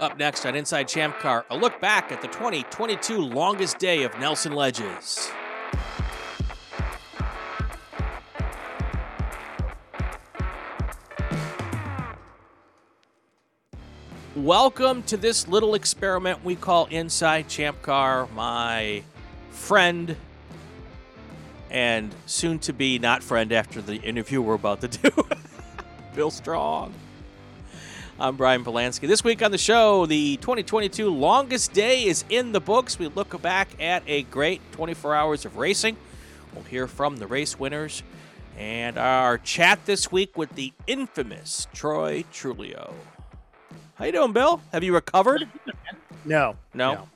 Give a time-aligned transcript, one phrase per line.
[0.00, 4.18] Up next on Inside Champ Car, a look back at the 2022 longest day of
[4.18, 5.30] Nelson Ledges.
[14.34, 18.26] Welcome to this little experiment we call Inside Champ Car.
[18.34, 19.02] My
[19.50, 20.16] friend
[21.68, 25.10] and soon to be not friend after the interview we're about to do,
[26.14, 26.94] Bill Strong.
[28.20, 29.08] I'm Brian Polanski.
[29.08, 32.98] This week on the show, the 2022 longest day is in the books.
[32.98, 35.96] We look back at a great 24 hours of racing.
[36.52, 38.02] We'll hear from the race winners
[38.58, 42.92] and our chat this week with the infamous Troy Truglio.
[43.94, 44.60] How you doing, Bill?
[44.70, 45.48] Have you recovered?
[46.26, 46.56] No,
[46.92, 47.08] No.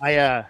[0.00, 0.44] I uh,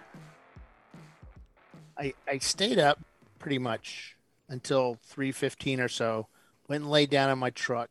[1.97, 2.99] I I stayed up
[3.37, 4.15] pretty much
[4.47, 6.27] until three fifteen or so.
[6.69, 7.89] Went and laid down in my truck.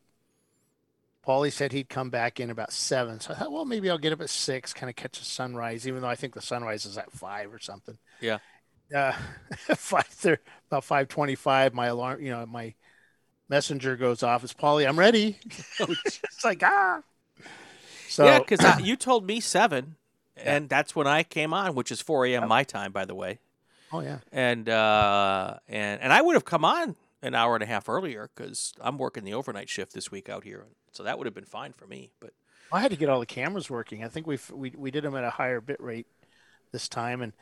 [1.25, 4.11] Paulie said he'd come back in about seven, so I thought, well, maybe I'll get
[4.11, 6.97] up at six, kind of catch the sunrise, even though I think the sunrise is
[6.97, 7.97] at five or something.
[8.19, 8.39] Yeah.
[8.93, 9.13] Uh,
[9.75, 10.05] five
[10.69, 11.73] about five twenty-five.
[11.73, 12.73] My alarm, you know, my
[13.47, 14.43] messenger goes off.
[14.43, 14.87] It's Paulie.
[14.87, 15.37] I'm ready.
[15.79, 17.01] it's like ah.
[18.09, 19.95] So yeah, because you told me seven,
[20.35, 22.47] and that's when I came on, which is 4 a.m.
[22.49, 23.39] my time, by the way.
[23.91, 24.19] oh yeah.
[24.31, 28.29] And uh, and and I would have come on an hour and a half earlier
[28.35, 31.45] because I'm working the overnight shift this week out here, so that would have been
[31.45, 32.11] fine for me.
[32.19, 32.33] But
[32.71, 34.03] I had to get all the cameras working.
[34.03, 36.05] I think we we we did them at a higher bit rate
[36.71, 37.33] this time, and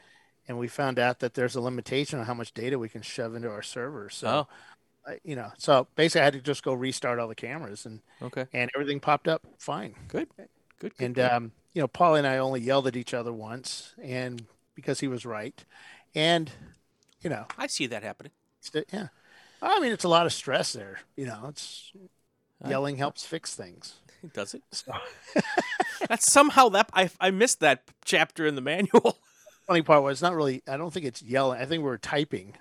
[0.47, 3.35] and we found out that there's a limitation on how much data we can shove
[3.35, 4.15] into our servers.
[4.15, 4.47] So, oh,
[5.11, 8.01] I- you know, so basically, I had to just go restart all the cameras, and
[8.21, 9.95] okay, and everything popped up fine.
[10.07, 10.93] good, good, good.
[10.99, 11.31] And good.
[11.31, 15.07] um, you know, Paul and I only yelled at each other once, and because he
[15.07, 15.63] was right,
[16.13, 16.51] and
[17.21, 18.31] you know, I see that happening.
[18.91, 19.07] yeah,
[19.61, 20.99] I mean, it's a lot of stress there.
[21.15, 21.91] You know, it's
[22.67, 23.95] yelling helps fix things.
[24.33, 24.63] Does it?
[24.71, 24.93] So.
[26.09, 29.17] That's somehow that I I missed that chapter in the manual.
[29.67, 30.63] Funny part was not really.
[30.67, 31.61] I don't think it's yelling.
[31.61, 32.55] I think we were typing.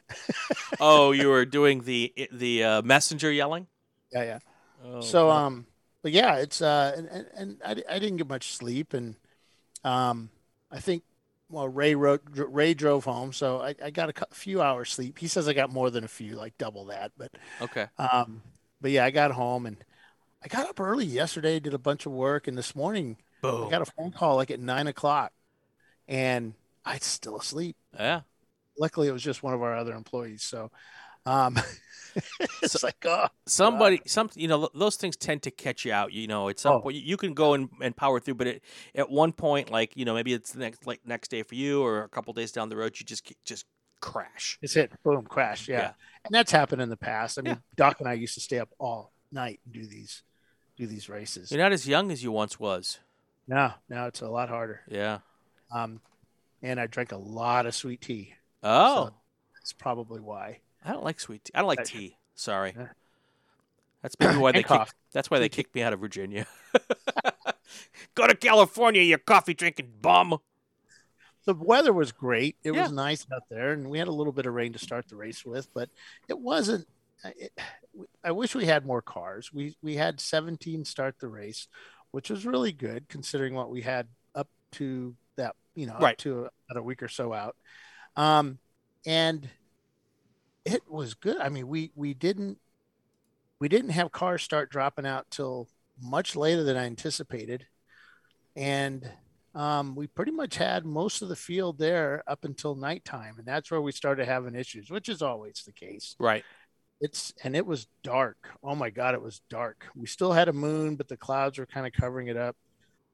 [0.81, 3.67] oh, you were doing the the uh, messenger yelling.
[4.13, 4.39] Yeah, yeah.
[4.85, 5.67] Oh, so um
[6.03, 9.15] but yeah it's uh and, and, and I, I didn't get much sleep and
[9.85, 10.31] um
[10.71, 11.03] i think
[11.51, 15.19] well ray wrote ray drove home so i, I got a few hours sleep.
[15.19, 18.43] He says i got more than a few like double that but okay, um
[18.81, 19.77] but yeah i got home and
[20.43, 23.67] i got up early yesterday did a bunch of work and this morning boom.
[23.67, 25.33] i got a phone call like at nine o'clock
[26.09, 27.77] and i was still asleep.
[27.99, 28.23] Yeah,
[28.79, 30.71] luckily it was just one of our other employees so
[31.27, 31.57] um
[32.63, 36.27] it's like oh somebody some you know those things tend to catch you out you
[36.27, 36.81] know at some Oh.
[36.81, 38.63] point you can go and, and power through but it,
[38.95, 41.83] at one point like you know maybe it's the next like next day for you
[41.83, 43.65] or a couple days down the road you just just
[44.01, 44.91] crash It's it.
[45.05, 45.69] Boom, crash.
[45.69, 45.79] Yeah.
[45.81, 45.93] Yeah.
[46.25, 47.39] And that's happened in the past.
[47.39, 47.59] I mean, Yeah.
[47.77, 50.23] Doc and I used to stay up all night and do these
[50.79, 51.51] do these races.
[51.51, 52.99] you're not as young as you once was
[53.47, 54.81] No, now it's a lot harder.
[54.89, 55.19] yeah
[55.71, 56.01] Um
[56.63, 58.33] and I drank a lot of sweet tea.
[58.63, 59.11] oh
[59.55, 60.61] That's probably why.
[60.85, 62.75] I don't like sweet tea i don't like tea sorry
[64.03, 64.81] that's maybe why they And kick,
[65.13, 66.47] that's why they kicked me out of virginia
[68.15, 70.39] go to california you coffee drinking bum
[71.47, 72.57] The weather was great.
[72.65, 72.83] It Yeah.
[72.83, 75.17] was nice out there and we had a little bit of rain to start the
[75.17, 75.89] race with, but
[76.29, 76.87] it wasn't
[77.25, 77.53] it,
[78.25, 79.53] I wish we had more cars.
[79.53, 81.67] We we had 17 start the race,
[82.13, 86.13] which was really good considering what we had up to that, you know, Right.
[86.13, 86.39] up to
[86.71, 87.57] about a week or so out.
[88.17, 88.59] Um,
[89.07, 89.49] and
[90.71, 91.39] it was good.
[91.39, 92.59] I mean, we we didn't
[93.59, 95.69] we didn't have cars start dropping out till
[96.03, 97.67] much later than I anticipated,
[98.57, 99.11] and
[99.55, 103.71] um, we pretty much had most of the field there up until nighttime, and that's
[103.71, 106.17] where we started having issues, which is always the case.
[106.19, 106.45] right
[107.01, 108.37] It's and it was dark.
[108.63, 109.87] Oh my god, it was dark.
[109.97, 112.57] We still had a moon, but the clouds were kind of covering it up.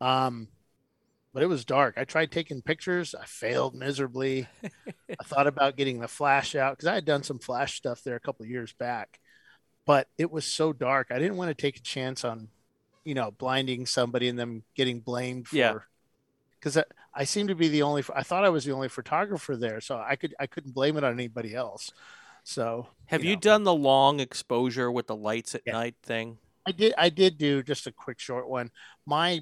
[0.01, 0.49] Um,
[1.37, 1.99] but it was dark.
[1.99, 3.15] I tried taking pictures.
[3.15, 4.49] I failed miserably.
[4.65, 8.17] I thought about getting the flash out because I had done some flash stuff there
[8.17, 9.21] a couple of years back,
[9.85, 11.09] but it was so dark.
[11.11, 12.49] I didn't want to take a chance on,
[13.05, 15.57] you know, blinding somebody and them getting blamed for.
[15.57, 15.75] Yeah.
[16.59, 16.85] Because I,
[17.15, 18.03] I seem to be the only.
[18.15, 21.05] I thought I was the only photographer there, so I could I couldn't blame it
[21.05, 21.93] on anybody else.
[22.45, 25.75] So have you you done the long exposure with the lights at Yeah.
[25.75, 28.71] night thing I did I did do just a quick short one.
[29.07, 29.41] My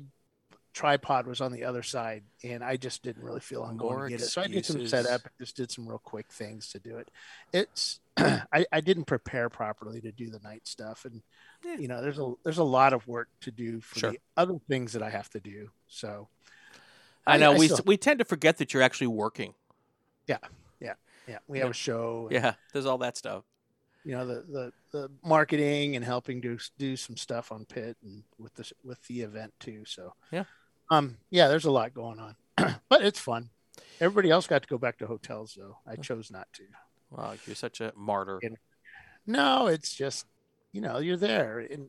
[0.75, 4.09] tripod was on the other side and I just didn't really feel on going to
[4.11, 4.25] get it.
[4.27, 7.09] So I did some setup, just did some real quick things to do it.
[7.53, 11.23] It's I, I didn't prepare properly to do the night stuff and
[11.65, 11.77] Yeah.
[11.79, 14.11] you know there's a there's a lot of work to do for Sure.
[14.13, 15.71] the other things that I have to do.
[15.87, 16.29] So
[17.27, 19.55] i I- know I we still- we tend to forget that you're actually working
[20.27, 20.39] yeah,
[20.81, 20.95] yeah,
[21.29, 21.39] yeah.
[21.49, 23.45] we have a show and yeah there's all that stuff
[24.05, 28.23] you know the, the the marketing and helping to do some stuff on pit and
[28.39, 29.85] with the with the event too.
[29.87, 30.45] So Yeah.
[30.91, 32.37] Um, yeah, there's a lot going on,
[32.89, 33.51] but it's fun.
[34.01, 35.79] Everybody else got to go back to hotels, though.
[35.87, 36.63] I chose not to.
[37.11, 38.41] Wow, you're such a martyr.
[39.27, 40.27] No, it's just
[40.73, 41.89] you know you're there, and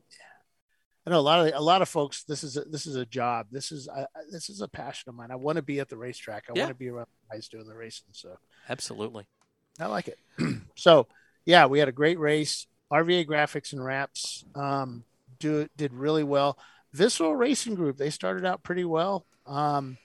[1.06, 2.22] I know a lot of a lot of folks.
[2.24, 3.48] This is a, this is a job.
[3.50, 5.30] This is I, this is a passion of mine.
[5.30, 6.44] I want to be at the racetrack.
[6.48, 6.62] I Yeah.
[6.62, 8.06] want to be around guys doing the racing.
[8.12, 8.36] So
[8.68, 9.26] Absolutely.
[9.78, 10.18] I like it.
[10.76, 11.06] so
[11.44, 12.66] yeah, we had a great race.
[12.92, 15.04] RVA Graphics and Wraps um,
[15.38, 16.56] do did really well.
[16.96, 19.26] Visceral Racing Group they started out pretty well.
[19.46, 19.98] Um,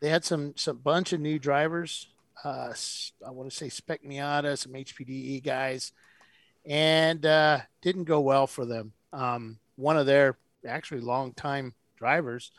[0.00, 2.08] they had some some bunch of new drivers.
[2.44, 2.72] Uh,
[3.24, 5.92] I want to say Spec Miata, some HPDE guys,
[6.66, 8.92] and uh, didn't go well for them.
[9.12, 12.50] Um, one of their actually longtime drivers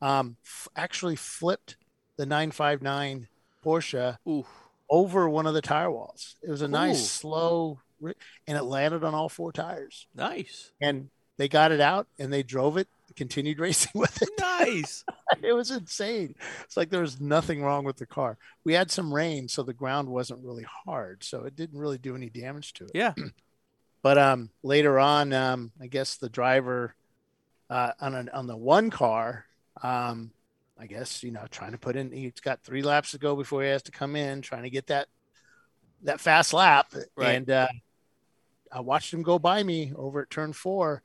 [0.00, 1.76] um, f- actually flipped
[2.16, 3.26] the 959
[3.64, 4.46] Porsche Ooh.
[4.88, 6.36] over one of the tire walls.
[6.40, 7.06] It was a nice Ooh.
[7.06, 10.06] slow, and it landed on all four tires.
[10.14, 10.70] Nice.
[10.80, 11.10] And
[11.42, 12.86] they got it out and they drove it,
[13.16, 14.28] continued racing with it.
[14.38, 15.04] Nice.
[15.42, 16.36] It was insane.
[16.62, 18.36] It's like there was nothing wrong with the car.
[18.64, 22.14] We had some rain, so the ground wasn't really hard, so it didn't really do
[22.14, 22.92] any damage to it.
[22.94, 23.14] Yeah.
[24.02, 26.94] But um, later on, um, I guess the driver
[27.70, 29.46] uh, on an, on the one car,
[29.80, 30.32] um,
[30.76, 32.10] I guess you know, trying to put in.
[32.10, 34.88] He's got three laps to go before he has to come in, trying to get
[34.88, 35.06] that
[36.02, 36.92] that fast lap.
[37.16, 37.30] Right.
[37.30, 37.68] And uh,
[38.72, 41.02] I watched him go by me over at turn four,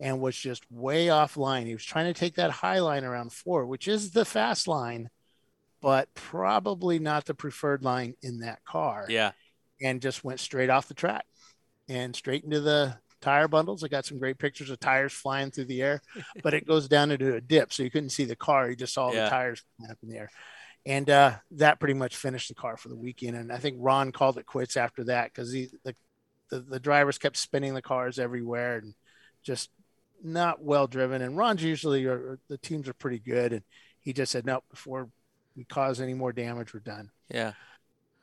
[0.00, 1.66] and was just way offline.
[1.66, 5.08] He was trying to take that high line around four, which is the fast line,
[5.80, 9.32] but probably not the preferred line in that car Yeah.
[9.80, 11.24] and just went straight off the track
[11.88, 13.84] and straight into the tire bundles.
[13.84, 16.02] I got some great pictures of tires flying through the air,
[16.42, 18.68] but it goes down into a dip, so you couldn't see the car.
[18.68, 19.24] You just saw Yeah.
[19.24, 20.30] the tires flying up in the air.
[20.86, 23.36] And uh, that pretty much finished the car for the weekend.
[23.36, 25.94] And I think Ron called it quits after that because the, the
[26.50, 28.94] the drivers kept spinning the cars everywhere and
[29.42, 29.70] just
[30.24, 31.22] not well driven.
[31.22, 33.62] And Ron's usually or the teams are pretty good, and
[34.00, 35.08] he just said no before
[35.56, 37.10] we cause any more damage, we're done.
[37.28, 37.52] Yeah.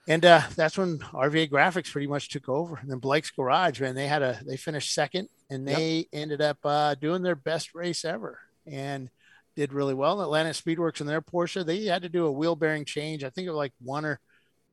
[0.07, 2.75] And uh, that's when RVA Graphics pretty much took over.
[2.75, 5.77] And then Blake's Garage, man, they had a they finished second, and Yep.
[5.77, 9.09] they ended up uh, doing their best race ever, and
[9.56, 10.21] did really well.
[10.21, 13.24] Atlanta Speedworks and their Porsche, they had to do a wheel bearing change.
[13.24, 14.19] I think it was like one or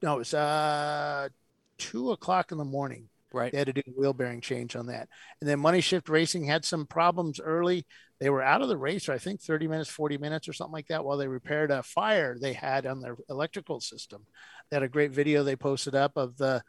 [0.02, 1.28] no, it was uh
[1.76, 3.08] two o'clock in the morning.
[3.32, 3.52] Right.
[3.52, 5.08] They had to do a wheel bearing change on that.
[5.40, 7.84] And then Money Shift Racing had some problems early.
[8.20, 10.72] They were out of the race for I think 30 minutes, 40 minutes or something
[10.72, 14.24] like that while they repaired a fire they had on their electrical system.
[14.70, 16.62] They had a great video they posted up of the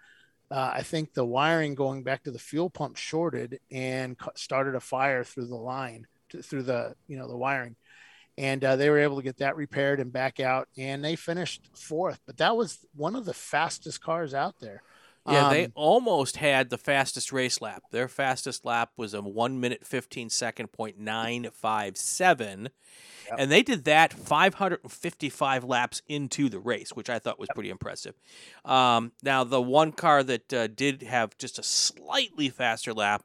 [0.52, 4.80] uh, I think the wiring going back to the fuel pump shorted and started a
[4.80, 7.76] fire through the line to, through the you know the wiring
[8.38, 11.70] and uh, they were able to get that repaired and back out and they finished
[11.76, 14.82] fourth but that was one of the fastest cars out there
[15.32, 17.84] Yeah, they Um, almost had the fastest race lap.
[17.92, 22.70] Their fastest lap was a one minute fifteen second point nine five seven,
[23.28, 23.36] Yep.
[23.40, 27.20] and they did that five hundred and fifty five laps into the race, which I
[27.20, 28.16] thought was pretty impressive.
[28.66, 33.24] Um, now the one car that uh, did have just a slightly faster lap.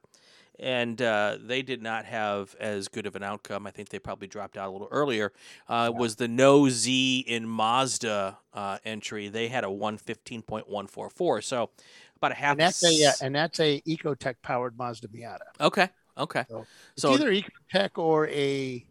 [0.60, 3.66] And uh, they did not have as good of an outcome.
[3.66, 5.32] I think they probably dropped out a little earlier.
[5.68, 9.28] Uh, Was the No Z in Mazda uh, entry?
[9.28, 11.40] They had a one fifteen point one four four.
[11.42, 11.70] So
[12.16, 12.52] about a half.
[12.52, 15.88] and that's a uh, and that's a Ecotec powered mazda miata Okay.
[16.16, 16.44] Okay.
[16.48, 16.66] So,
[16.96, 18.86] So either Ecotec or a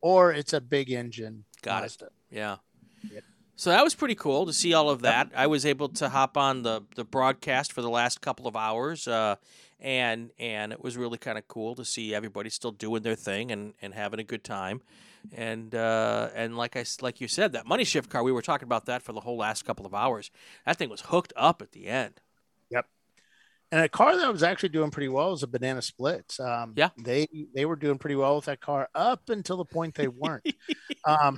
[0.00, 1.82] or it's a big engine Got it.
[1.82, 2.08] mazda.
[2.30, 2.56] yeah.
[3.12, 3.24] Yep.
[3.56, 5.30] So that was pretty cool to see all of that.
[5.36, 9.06] I was able to hop on the the broadcast for the last couple of hours,
[9.08, 9.36] uh,
[9.80, 13.50] and and it was really kind of cool to see everybody still doing their thing
[13.50, 14.82] and, and having a good time.
[15.32, 18.66] And uh, and like I like you said, that money shift car, we were talking
[18.66, 20.30] about that for the whole last couple of hours.
[20.64, 22.20] That thing was hooked up at the end.
[22.70, 22.86] Yep.
[23.72, 26.40] And a car that was actually doing pretty well was a Banana Splits.
[26.40, 26.88] Um, Yeah.
[26.98, 30.46] they they were doing pretty well with that car up until the point they weren't.
[31.04, 31.36] um,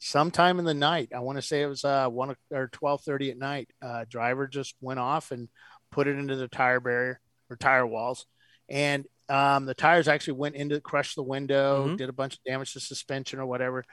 [0.00, 3.30] sometime in the night, I want to say it was uh, one or twelve thirty
[3.30, 3.70] at night.
[3.80, 5.48] Uh, driver just went off and
[5.92, 7.20] put it into the tire barrier
[7.50, 8.26] or tire walls,
[8.68, 11.96] and um, the tires actually went into crushed the window, Mhm.
[11.96, 13.84] did a bunch of damage to suspension or whatever.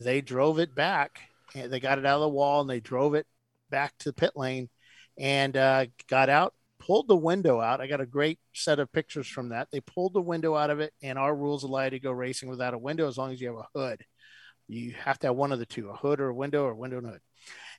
[0.00, 1.20] They drove it back,
[1.54, 3.26] and they got it out of the wall, and they drove it
[3.70, 4.70] back to the pit lane,
[5.18, 7.80] and uh, got out pulled the window out.
[7.80, 9.68] I got a great set of pictures from that.
[9.72, 12.48] They pulled the window out of it, and our rules allow you to go racing
[12.48, 14.04] without a window as long as you have a hood.
[14.68, 16.98] You have to have one of the two, a hood or a window or window
[16.98, 17.20] and hood.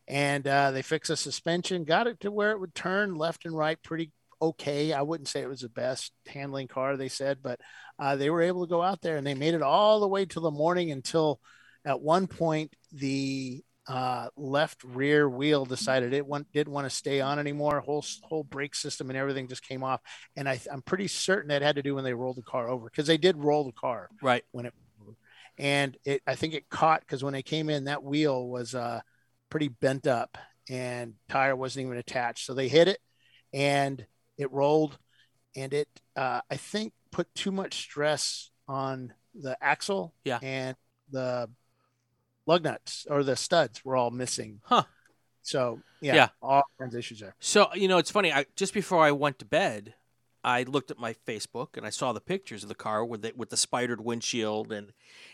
[0.06, 3.58] And uh, they fixed the suspension, got it to where it would turn left and
[3.58, 4.94] right pretty okay.
[4.94, 7.60] I wouldn't say it was the best handling car, they said, but
[7.98, 10.26] uh, they were able to go out there and they made it all the way
[10.26, 11.40] till the morning until
[11.86, 17.22] at one point the uh, left rear wheel decided it want, didn't want to stay
[17.22, 17.80] on anymore.
[17.80, 20.00] Whole whole brake system and everything just came off.
[20.36, 22.86] And I, I'm pretty certain that had to do when they rolled the car over
[22.86, 24.44] because they did roll the car Right.
[24.52, 24.74] when it.
[25.58, 29.02] and it I think it caught because when they came in, that wheel was uh,
[29.50, 30.38] pretty bent up,
[30.70, 32.46] and tire wasn't even attached.
[32.46, 33.00] So they hit it,
[33.54, 34.06] and
[34.40, 34.98] it rolled,
[35.56, 40.40] and it uh, I think put too much stress on the axle, Yeah.
[40.42, 40.76] and
[41.12, 41.50] the
[42.46, 44.62] lug nuts or the studs were all missing.
[44.64, 44.84] Huh.
[45.42, 46.30] So yeah, Yeah.
[46.42, 47.36] all kinds of issues there.
[47.40, 48.32] So you know, it's funny.
[48.34, 49.94] I just before I went to bed,
[50.44, 53.34] I looked at my Facebook and I saw the pictures of the car with the,
[53.36, 54.94] with the spidered windshield and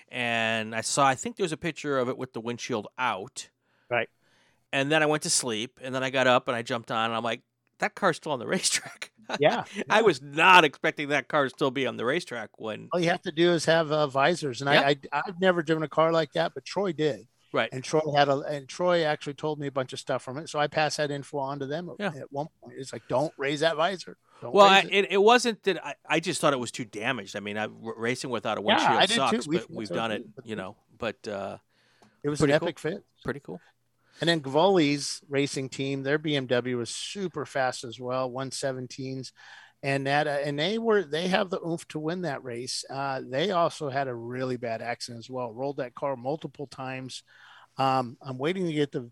[0.09, 3.49] and I saw I think there was a picture of it with the windshield out.
[3.89, 4.09] Right.
[4.73, 7.05] And then I went to sleep and then I got up and I jumped on
[7.05, 7.41] and I'm like,
[7.79, 9.11] that car's still on the racetrack.
[9.39, 12.99] Yeah, I was not expecting that car to still be on the racetrack when all
[12.99, 14.81] you have to do is have uh, visors, and Yeah.
[14.81, 17.27] I, I I've never driven a car like that, but Troy did.
[17.53, 17.69] Right.
[17.71, 20.49] And Troy had a and Troy actually told me a bunch of stuff from it,
[20.49, 21.89] so I passed that info on to them.
[21.99, 22.11] Yeah.
[22.15, 24.17] At one point, it's like, don't raise that visor.
[24.41, 25.07] Don't Well, I, it.
[25.11, 27.37] it, wasn't that I, I just thought it was too damaged.
[27.37, 29.13] I mean, I, racing without a windshield too.
[29.13, 30.75] sucks, We- but we've done it, you know.
[30.97, 31.57] But uh,
[32.23, 32.55] it was an cool.
[32.55, 33.03] epic fit.
[33.23, 33.61] pretty cool.
[34.21, 39.31] And then Gavoli's racing team, their BMW was super fast as well, 117s.
[39.83, 42.85] And that, uh, and they were, they have the oomph to win that race.
[42.89, 47.23] Uh, they also had a really bad accident as well, rolled that car multiple times.
[47.77, 49.11] Um, I'm waiting to get the,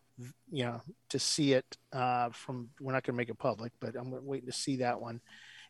[0.50, 3.96] you know, to see it uh, from, we're not going to make it public, but
[3.96, 5.20] I'm waiting to see that one.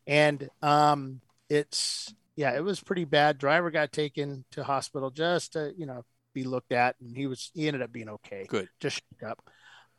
[0.06, 3.40] And um, it's, yeah, it was pretty bad.
[3.40, 7.52] Driver got taken to hospital just to, you know, be looked at, and he was,
[7.54, 8.70] he ended up being okay Good.
[8.80, 9.50] just shook up.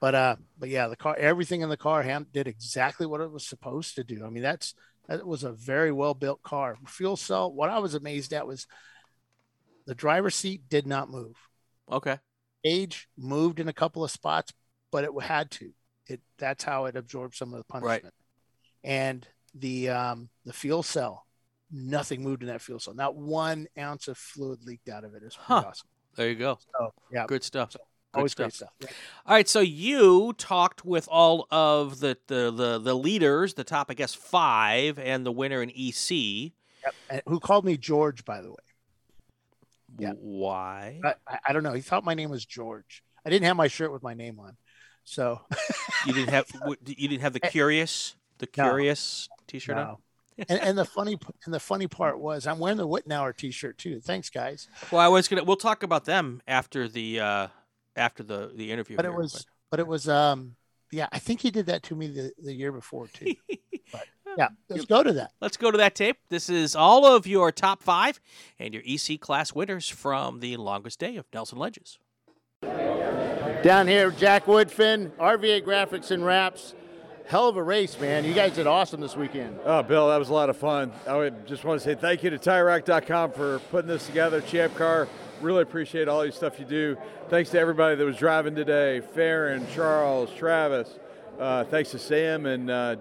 [0.01, 3.31] But uh, but yeah, the car, everything in the car hand did exactly what it
[3.31, 4.25] was supposed to do.
[4.27, 4.75] I mean, that's
[5.09, 6.77] that was a very well built car.
[6.87, 7.51] Fuel cell.
[7.53, 8.67] What I was amazed at was
[9.87, 11.37] the driver's seat did not move.
[11.91, 12.19] Okay.
[12.65, 14.53] Age moved in a couple of spots,
[14.91, 15.71] but it had to.
[16.07, 18.05] It that's how it absorbed some of the punishment.
[18.05, 18.13] Right.
[18.83, 21.25] And the um, the fuel cell,
[21.71, 22.95] nothing moved in that fuel cell.
[22.95, 25.23] Not one ounce of fluid leaked out of it.
[25.25, 25.65] It's Huh.
[25.67, 25.89] awesome.
[26.17, 26.59] There you go.
[26.79, 27.73] So yeah, Good stuff.
[27.73, 27.81] Good
[28.19, 28.45] always stuff.
[28.45, 28.71] great stuff.
[28.81, 28.89] Yeah.
[29.27, 33.89] All right, so you talked with all of the, the the the leaders, the top,
[33.91, 36.11] I guess, five, and the winner in EC.
[36.11, 36.95] Yep.
[37.11, 38.57] And who called me George, by the way?
[39.99, 40.13] Yeah.
[40.21, 41.01] Why?
[41.05, 41.73] I, I- don't know.
[41.73, 43.03] He thought my name was George.
[43.27, 44.57] I didn't have my shirt with my name on,
[45.05, 45.41] so
[46.07, 46.47] You didn't have
[46.87, 47.49] you didn't have the eh.
[47.51, 48.65] curious the No.
[48.65, 49.97] curious T-shirt on.
[50.39, 50.45] No.
[50.49, 54.01] and, and the funny and the funny part was I'm wearing the Wittenauer T-shirt too.
[54.01, 54.69] Thanks, guys.
[54.91, 55.45] Well, I was gonna.
[55.45, 57.49] We'll talk about them after the uh
[57.97, 58.97] after the the interview.
[58.97, 60.57] But it was, but it was, um,
[60.91, 61.09] yeah.
[61.13, 63.35] I think he did that to me the, the year before too.
[64.37, 65.33] Yeah, let's go to that.
[65.41, 66.17] Let's go to that tape.
[66.29, 68.21] This is all of your top five
[68.59, 71.99] and your EC class winners from the longest day of Nelson Ledges.
[72.63, 76.75] Down here, Jack Woodfin, RVA Graphics and Wraps.
[77.27, 78.27] Hell of a race, man.
[78.27, 79.59] You guys did awesome this weekend.
[79.65, 80.93] Oh, Bill, that was a lot of fun.
[81.09, 84.43] I just want to say thank you to TireRack.com for putting this together.
[84.43, 85.09] Champ Car,
[85.41, 86.99] really appreciate all your stuff you do.
[87.31, 90.99] Thanks to everybody that was driving today Farron, Charles, Travis.
[91.41, 92.97] Uh, thanks to Sam and uh,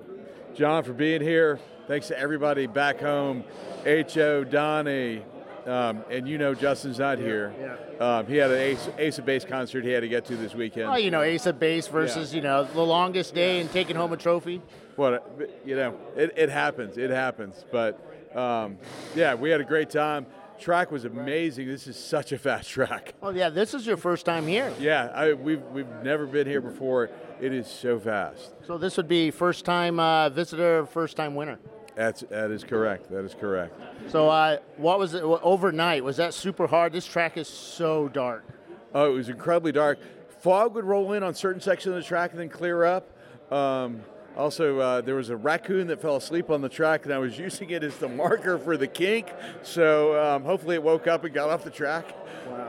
[0.56, 1.60] John for being here.
[1.88, 3.44] Thanks to everybody back home,
[3.86, 5.26] H.O., Donnie,
[5.66, 7.54] um, and you know Justin's not here.
[8.00, 10.54] Um, he had an Ace, Ace of Base concert he had to get to this
[10.54, 10.90] weekend.
[10.90, 14.14] Oh, you know, Ace of Base versus you know the longest day and taking home
[14.14, 14.62] a trophy.
[14.96, 15.26] what
[15.66, 17.64] you know it, it happens it happens.
[17.72, 18.00] But
[18.36, 18.78] um,
[19.16, 20.26] yeah we had a great time.
[20.60, 21.68] Track was amazing.
[21.68, 23.16] This is such a fast track.
[23.24, 26.62] Oh yeah, this is your first time here, yeah I, we've, we've never been here
[26.62, 27.10] before.
[27.42, 28.52] It is so fast.
[28.68, 31.58] So this would be first time uh, visitor, first time winner.
[31.96, 36.04] That's that is correct that is correct So, uh, what was it overnight?
[36.04, 36.94] Was that super hard?
[36.94, 38.46] This track is so dark.
[38.94, 40.00] oh it was incredibly dark
[40.40, 43.10] fog would roll in on certain sections of the track and then clear up
[43.52, 44.02] um,
[44.36, 47.38] also, uh, there was a raccoon that fell asleep on the track, and I was
[47.48, 49.32] using it as the marker for the kink.
[49.62, 52.06] So um, hopefully, it woke up and got off the track.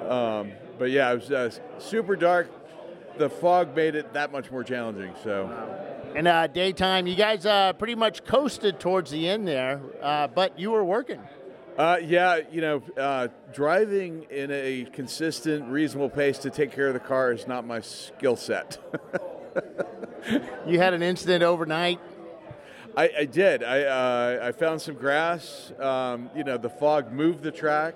[0.09, 2.51] Um, but yeah, it was uh, super dark.
[3.17, 5.15] The fog made it that much more challenging.
[5.23, 5.49] So
[6.15, 10.59] And uh, daytime, you guys uh, pretty much coasted towards the end there, uh, but
[10.59, 11.21] you were working.
[11.77, 16.95] Uh, yeah, you know, uh, driving in a consistent, reasonable pace to take care of
[16.95, 18.79] the car is not my skill set.
[20.67, 22.01] You had an incident overnight.
[22.97, 23.63] I, I did.
[23.63, 25.73] I, uh, I found some grass.
[25.79, 27.95] Um, you know, the fog moved the track.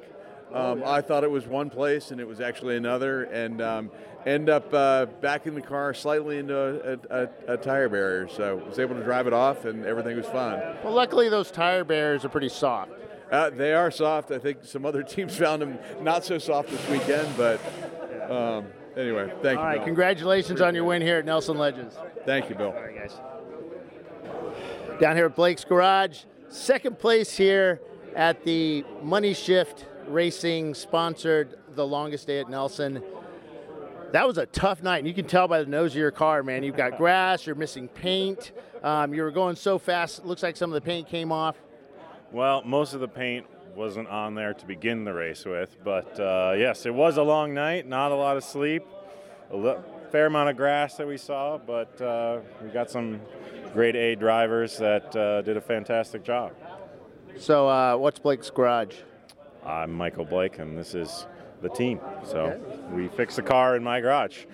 [0.52, 3.90] Um, I thought it was one place, and it was actually another, and um,
[4.24, 6.56] end up uh, backing the car slightly into
[7.10, 8.28] a, a, a tire barrier.
[8.28, 10.58] So I was able to drive it off, and everything was fine.
[10.82, 12.92] Well, luckily those tire barriers are pretty soft.
[13.30, 14.30] Uh, they are soft.
[14.30, 17.60] I think some other teams found them not so soft this weekend, but
[18.30, 19.68] um, anyway, thank All you.
[19.70, 19.84] right, Bill.
[19.84, 21.94] congratulations on your win here at Nelson Ledges.
[22.24, 22.68] Thank you, Bill.
[22.68, 23.14] All right, guys.
[24.98, 27.80] Down here at Blake's Garage, second place here
[28.16, 33.02] at the Money Shift Racing sponsored the longest day at Nelson.
[34.12, 36.42] That was a tough night, and you can tell by the nose of your car,
[36.42, 36.62] man.
[36.62, 38.52] You've got grass, you're missing paint.
[38.82, 41.56] Um, you were going so fast, it looks like some of the paint came off.
[42.32, 46.54] Well, most of the paint wasn't on there to begin the race with, but uh,
[46.56, 48.82] yes, it was a long night, not a lot of sleep,
[49.52, 49.78] a
[50.10, 53.20] fair amount of grass that we saw, but uh, we got some
[53.74, 56.52] grade A drivers that uh, did a fantastic job.
[57.36, 58.96] So, uh, what's Blake's garage?
[59.68, 61.26] I'm Michael Blake, and this is
[61.60, 62.00] the team.
[62.24, 62.58] So
[62.90, 64.46] we fix the car in my garage.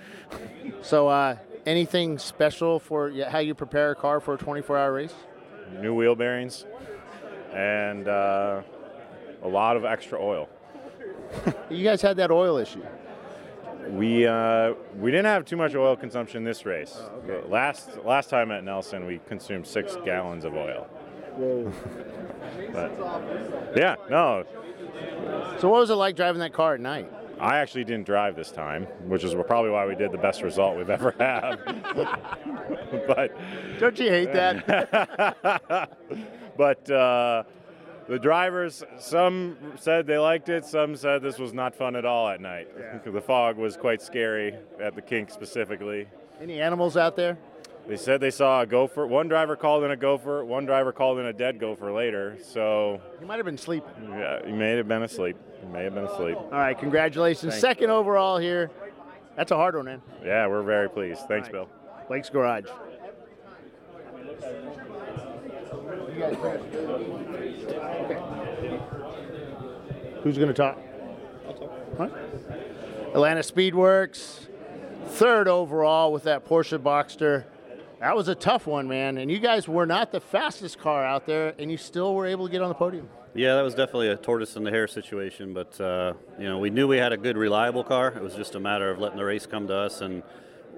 [0.82, 5.14] So, uh, anything special for how you prepare a car for a 24-hour race?
[5.80, 6.66] New wheel bearings
[7.52, 8.62] and uh,
[9.42, 10.48] a lot of extra oil.
[11.70, 12.82] You guys had that oil issue.
[13.90, 16.98] We uh, we didn't have too much oil consumption this race.
[17.48, 20.88] Last last time at Nelson, we consumed six gallons of oil.
[22.72, 22.92] But
[23.76, 24.44] yeah, no,
[25.60, 27.10] So, what was it like driving that car at night?
[27.40, 30.76] I actually didn't drive this time, which is probably why we did the best result
[30.76, 31.56] we've ever had.
[33.06, 33.32] but
[33.80, 34.66] Don't you hate that?
[36.56, 37.42] but uh,
[38.08, 42.28] the drivers, some said they liked it, some said this was not fun at all
[42.28, 42.68] at night.
[43.04, 46.06] The fog was quite scary at the kink specifically.
[46.40, 47.36] Any animals out there?
[47.86, 49.06] They said they saw a gopher.
[49.06, 50.42] One driver called in a gopher.
[50.44, 52.38] One driver called in a dead gopher later.
[52.42, 53.90] So You might have been sleeping.
[54.10, 55.36] yeah, he may have been asleep.
[55.60, 56.36] He may have been asleep.
[56.36, 57.52] All right, congratulations.
[57.52, 58.70] Thank Second overall here.
[59.36, 60.02] That's a hard one, man.
[60.24, 61.20] Yeah, we're very pleased.
[61.28, 61.68] Thanks, Bill.
[62.08, 62.66] Blake's Garage.
[70.22, 70.78] Who's going to talk?
[71.98, 72.08] Huh?
[73.12, 74.46] Atlanta Speedworks,
[75.08, 77.44] third overall with that Porsche Boxster.
[78.00, 79.18] That was a tough one, man.
[79.18, 82.46] And you guys were not the fastest car out there, and you still were able
[82.46, 83.08] to get on the podium.
[83.34, 86.70] Yeah, that was definitely a tortoise and the hare situation, but uh, you know we
[86.70, 88.08] knew we had a good, reliable car.
[88.08, 90.22] It was just a matter of letting the race come to us, and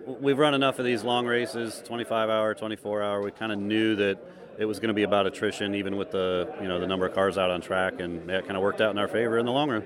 [0.07, 3.22] we've run enough of these long races, 25 hour, 24 hour.
[3.22, 4.18] We kind of knew that
[4.59, 7.14] it was going to be about attrition, even with the you know the number of
[7.14, 9.52] cars out on track, and that kind of worked out in our favor in the
[9.52, 9.85] long run.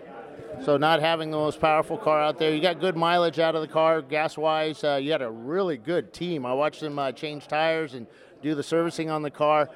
[0.64, 3.62] So not having the most powerful car out there, you got good mileage out of
[3.62, 4.84] the car, gas-wise.
[4.84, 6.44] Uh, you had a really good team.
[6.44, 8.06] I watched them uh, change tires and
[8.42, 9.70] do the servicing on the car.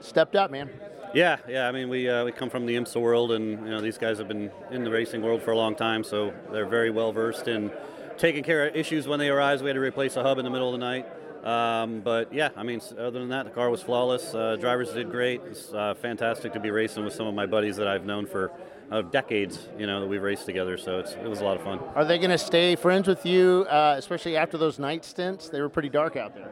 [0.00, 0.70] Stepped up, man.
[1.14, 1.66] Yeah, yeah.
[1.66, 4.18] I mean, we uh, we come from the IMSA world, and you know these guys
[4.18, 7.48] have been in the racing world for a long time, so they're very well versed
[7.48, 7.72] in
[8.18, 9.62] taking care of issues when they arise.
[9.62, 11.06] We had to replace a hub in the middle of the night,
[11.44, 14.34] um, but yeah, I mean, other than that, the car was flawless.
[14.34, 15.40] Uh, drivers did great.
[15.46, 18.52] It's uh, fantastic to be racing with some of my buddies that I've known for
[18.90, 19.68] uh, decades.
[19.78, 21.80] You know that we've raced together, so it's, it was a lot of fun.
[21.94, 25.48] Are they going to stay friends with you, uh, especially after those night stints?
[25.48, 26.48] They were pretty dark out there.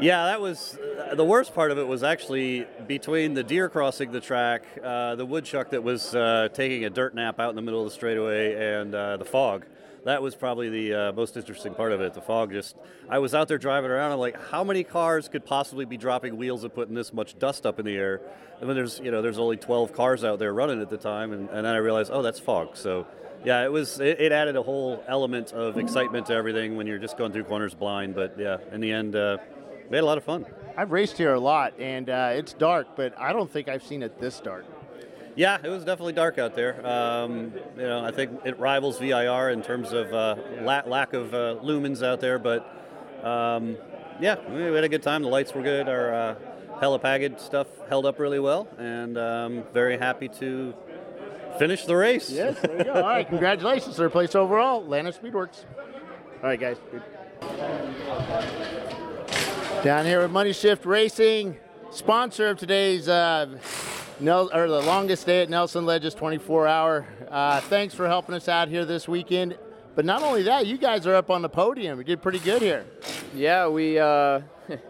[0.00, 0.76] Yeah, that was
[1.14, 1.86] the worst part of it.
[1.86, 6.84] Was actually between the deer crossing the track, uh, the woodchuck that was uh, taking
[6.84, 9.66] a dirt nap out in the middle of the straightaway, and uh, the fog.
[10.04, 12.12] That was probably the uh, most interesting part of it.
[12.12, 12.76] The fog just.
[13.08, 14.12] I was out there driving around.
[14.12, 17.64] I'm like, how many cars could possibly be dropping wheels and putting this much dust
[17.64, 18.20] up in the air?
[18.60, 21.32] And then there's you know there's only 12 cars out there running at the time,
[21.32, 22.76] and, and then I realized, oh, that's fog.
[22.76, 23.06] So.
[23.44, 24.00] Yeah, it was.
[24.00, 27.44] It, it added a whole element of excitement to everything when you're just going through
[27.44, 28.14] corners blind.
[28.14, 29.36] But yeah, in the end, uh,
[29.90, 30.46] we had a lot of fun.
[30.78, 34.02] I've raced here a lot, and uh, it's dark, but I don't think I've seen
[34.02, 34.64] it this dark.
[35.36, 36.86] Yeah, it was definitely dark out there.
[36.86, 41.34] Um, you know, I think it rivals VIR in terms of uh, la- lack of
[41.34, 42.60] uh, lumens out there, but
[43.24, 43.76] um,
[44.20, 45.22] yeah, we had a good time.
[45.22, 45.88] The lights were good.
[45.88, 46.34] Our uh,
[46.80, 50.72] Hella Pagid stuff held up really well, and um, very happy to
[51.58, 52.30] finish the race.
[52.30, 52.92] Yes, there you go.
[52.94, 55.64] All right, congratulations, third place overall, Atlanta Speedworks.
[56.42, 56.76] All right, guys.
[59.82, 61.56] Down here with Money Shift Racing,
[61.90, 63.58] sponsor of today's uh,
[64.20, 67.06] Nel- or the longest day at Nelson Ledges 24 hour.
[67.28, 69.58] Uh, thanks for helping us out here this weekend.
[69.96, 71.98] But not only that, you guys are up on the podium.
[71.98, 72.84] You did pretty good here.
[73.34, 74.40] Yeah, we uh,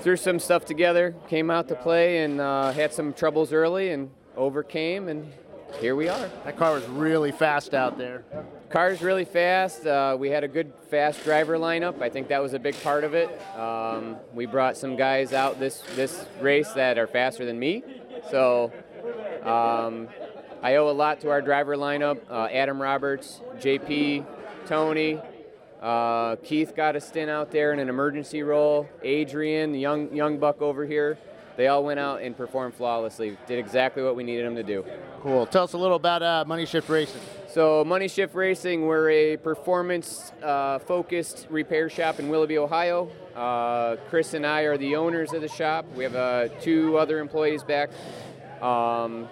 [0.00, 4.10] threw some stuff together, came out to play, and uh, had some troubles early, and
[4.36, 5.32] overcame, and
[5.80, 6.30] here we are.
[6.44, 8.24] That car was really fast out there.
[8.70, 9.86] Car's really fast.
[9.86, 12.02] Uh, we had a good fast driver lineup.
[12.02, 13.28] I think that was a big part of it.
[13.56, 17.84] Um, we brought some guys out this this race that are faster than me,
[18.30, 18.72] so
[19.44, 20.08] um,
[20.62, 22.18] I owe a lot to our driver lineup.
[22.30, 24.26] Uh, Adam Roberts, JP,
[24.66, 25.20] Tony.
[25.80, 28.88] Uh, Keith got a stint out there in an emergency role.
[29.02, 31.18] Adrian, the young young buck over here,
[31.56, 33.36] they all went out and performed flawlessly.
[33.46, 34.84] Did exactly what we needed them to do.
[35.20, 35.46] Cool.
[35.46, 37.20] Tell us a little about uh, Money Shift Racing.
[37.48, 43.08] So, Money Shift Racing, we're a performance uh, focused repair shop in Willoughby, Ohio.
[43.34, 45.86] Uh, Chris and I are the owners of the shop.
[45.94, 47.90] We have uh, two other employees back.
[48.60, 49.28] Um,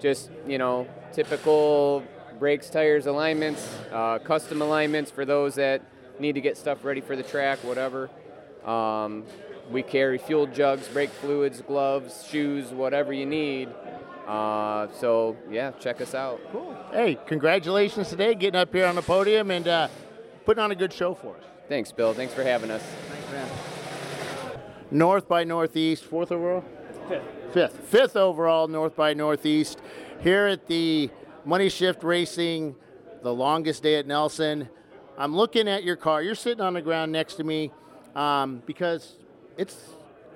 [0.00, 2.02] just, you know, typical
[2.38, 5.82] brakes, tires, alignments, uh, custom alignments for those that
[6.18, 8.10] need to get stuff ready for the track, whatever.
[8.64, 9.24] Um,
[9.70, 13.68] we carry fuel jugs, brake fluids, gloves, shoes, whatever you need.
[14.26, 16.40] Uh, so yeah, check us out.
[16.50, 16.76] Cool.
[16.92, 19.88] Hey, congratulations today, getting up here on the podium and uh,
[20.44, 21.44] putting on a good show for us.
[21.68, 22.14] Thanks, Bill.
[22.14, 22.82] Thanks for having us.
[22.82, 23.48] Thanks, man.
[24.90, 26.64] North by Northeast, fourth overall?
[27.08, 27.24] Fifth.
[27.52, 27.80] Fifth.
[27.88, 29.80] Fifth overall, North by Northeast.
[30.20, 31.10] Here at the
[31.44, 32.74] Money Shift Racing,
[33.22, 34.68] the longest day at Nelson.
[35.18, 36.22] I'm looking at your car.
[36.22, 37.72] You're sitting on the ground next to me
[38.14, 39.14] um, because
[39.56, 39.76] it's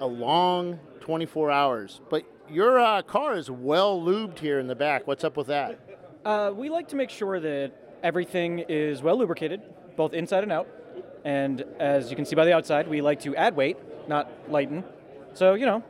[0.01, 2.01] a long 24 hours.
[2.11, 5.07] But your uh, car is well lubed here in the back.
[5.07, 5.79] What's up with that?
[6.25, 9.61] Uh, we like to make sure that everything is well lubricated,
[9.97, 10.69] both inside and out.
[11.25, 13.77] And as you can see by the outside, we like to add weight,
[14.09, 14.85] not lighten.
[15.35, 15.85] So, you know,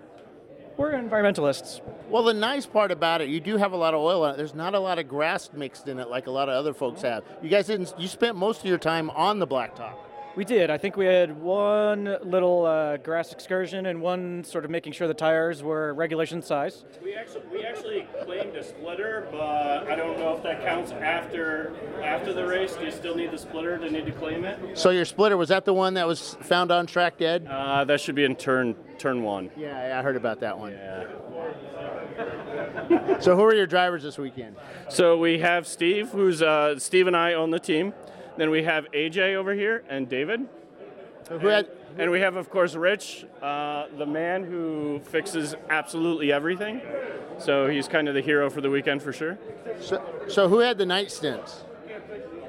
[0.76, 1.80] we're environmentalists.
[2.08, 4.36] Well, the nice part about it, you do have a lot of oil on it.
[4.36, 7.02] There's not a lot of grass mixed in it like a lot of other folks
[7.02, 7.22] have.
[7.42, 7.94] You guys didn't.
[7.98, 9.94] You spent most of your time on the blacktop.
[10.36, 10.70] We did.
[10.70, 15.08] I think we had one little uh, grass excursion and one sort of making sure
[15.08, 16.84] the tires were regulation size.
[17.02, 21.74] We actually we actually claimed a splitter, but I don't know if that counts after
[22.02, 22.76] after the race.
[22.76, 24.78] Do you still need the splitter to need to claim it?
[24.78, 27.48] So your splitter was that the one that was found on track dead?
[27.50, 29.50] Uh, that should be in turn turn one.
[29.56, 30.72] Yeah, yeah I heard about that one.
[30.72, 31.06] Yeah.
[33.18, 34.56] so who are your drivers this weekend?
[34.88, 37.94] So we have Steve, who's uh, Steve and I own the team.
[38.36, 40.48] Then we have AJ over here and David.
[41.28, 46.80] Who had, and we have, of course, Rich, uh, the man who fixes absolutely everything.
[47.38, 49.38] So he's kind of the hero for the weekend for sure.
[49.80, 51.62] So, so who had the night stints?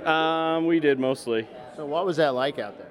[0.06, 1.48] Um, we did mostly.
[1.76, 2.88] So what was that like out there?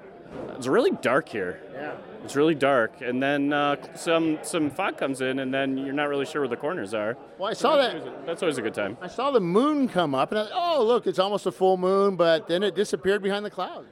[0.55, 1.59] It's really dark here.
[1.73, 1.95] Yeah.
[2.23, 6.07] It's really dark, and then uh, some some fog comes in, and then you're not
[6.07, 7.17] really sure where the corners are.
[7.39, 8.01] Well, I saw that's that.
[8.01, 8.97] Always a, that's always a good time.
[9.01, 12.15] I saw the moon come up, and I, oh look, it's almost a full moon,
[12.15, 13.87] but then it disappeared behind the clouds.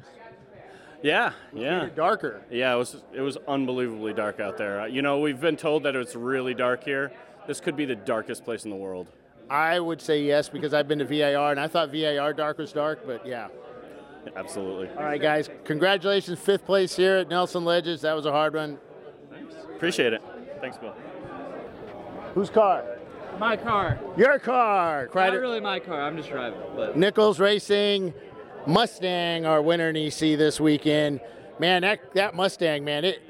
[1.01, 1.89] Yeah, yeah.
[1.95, 2.41] Darker.
[2.51, 4.87] Yeah, it was it was unbelievably dark out there.
[4.87, 7.11] You know, we've been told that it's really dark here.
[7.47, 9.07] This could be the darkest place in the world.
[9.49, 12.71] I would say yes because I've been to VAR and I thought VAR dark was
[12.71, 13.47] dark, but yeah.
[14.35, 14.89] Absolutely.
[14.97, 15.49] All right, guys.
[15.65, 18.01] Congratulations, fifth place here at Nelson Ledges.
[18.01, 18.77] That was a hard run.
[19.31, 19.55] Thanks.
[19.75, 20.21] Appreciate it.
[20.61, 20.93] Thanks, Bill.
[22.33, 22.83] Whose car?
[23.39, 23.99] My car.
[24.17, 25.09] Your car.
[25.13, 26.01] Not really my car.
[26.01, 26.59] I'm just driving.
[26.75, 28.13] But Nichols Racing
[28.67, 31.21] Mustang, our winner in EC this weekend.
[31.57, 33.21] Man, that that Mustang, man, it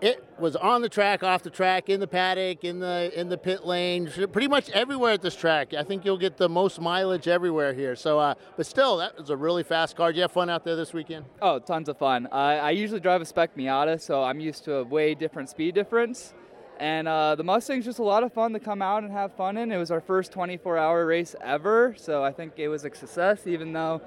[0.00, 3.38] it was on the track, off the track, in the paddock, in the in the
[3.38, 5.74] pit lane, pretty much everywhere at this track.
[5.74, 7.94] I think you'll get the most mileage everywhere here.
[7.96, 10.10] So, uh, but still, that was a really fast car.
[10.10, 11.26] Did you have fun out there this weekend?
[11.42, 12.28] Oh, tons of fun.
[12.32, 16.34] I usually drive a spec Miata, so I'm used to a way different speed difference.
[16.78, 19.58] And uh, the Mustang's just a lot of fun to come out and have fun
[19.58, 19.70] in.
[19.70, 23.74] It was our first 24-hour race ever, so I think it was a success, even
[23.74, 24.00] though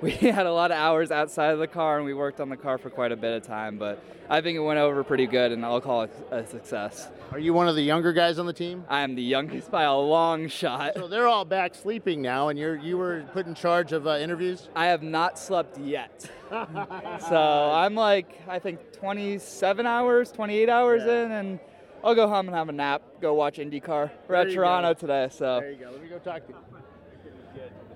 [0.00, 2.56] we had a lot of hours outside of the car and we worked on the
[2.56, 3.78] car for quite a bit of time.
[3.78, 7.08] But I think it went over pretty good, and I'll call it a success.
[7.32, 8.84] Are you one of the younger guys on the team?
[8.88, 10.94] I am the youngest by a long shot.
[10.96, 14.16] So they're all back sleeping now, and you're you were put in charge of uh,
[14.16, 14.68] interviews.
[14.74, 16.30] I have not slept yet.
[16.50, 17.36] so
[17.72, 21.24] I'm like I think 27 hours, 28 hours yeah.
[21.24, 21.60] in, and
[22.04, 23.02] I'll go home and have a nap.
[23.20, 24.10] Go watch IndyCar.
[24.28, 25.00] We're there at Toronto go.
[25.00, 25.60] today, so.
[25.60, 25.90] There you go.
[25.90, 26.58] Let me go talk to you.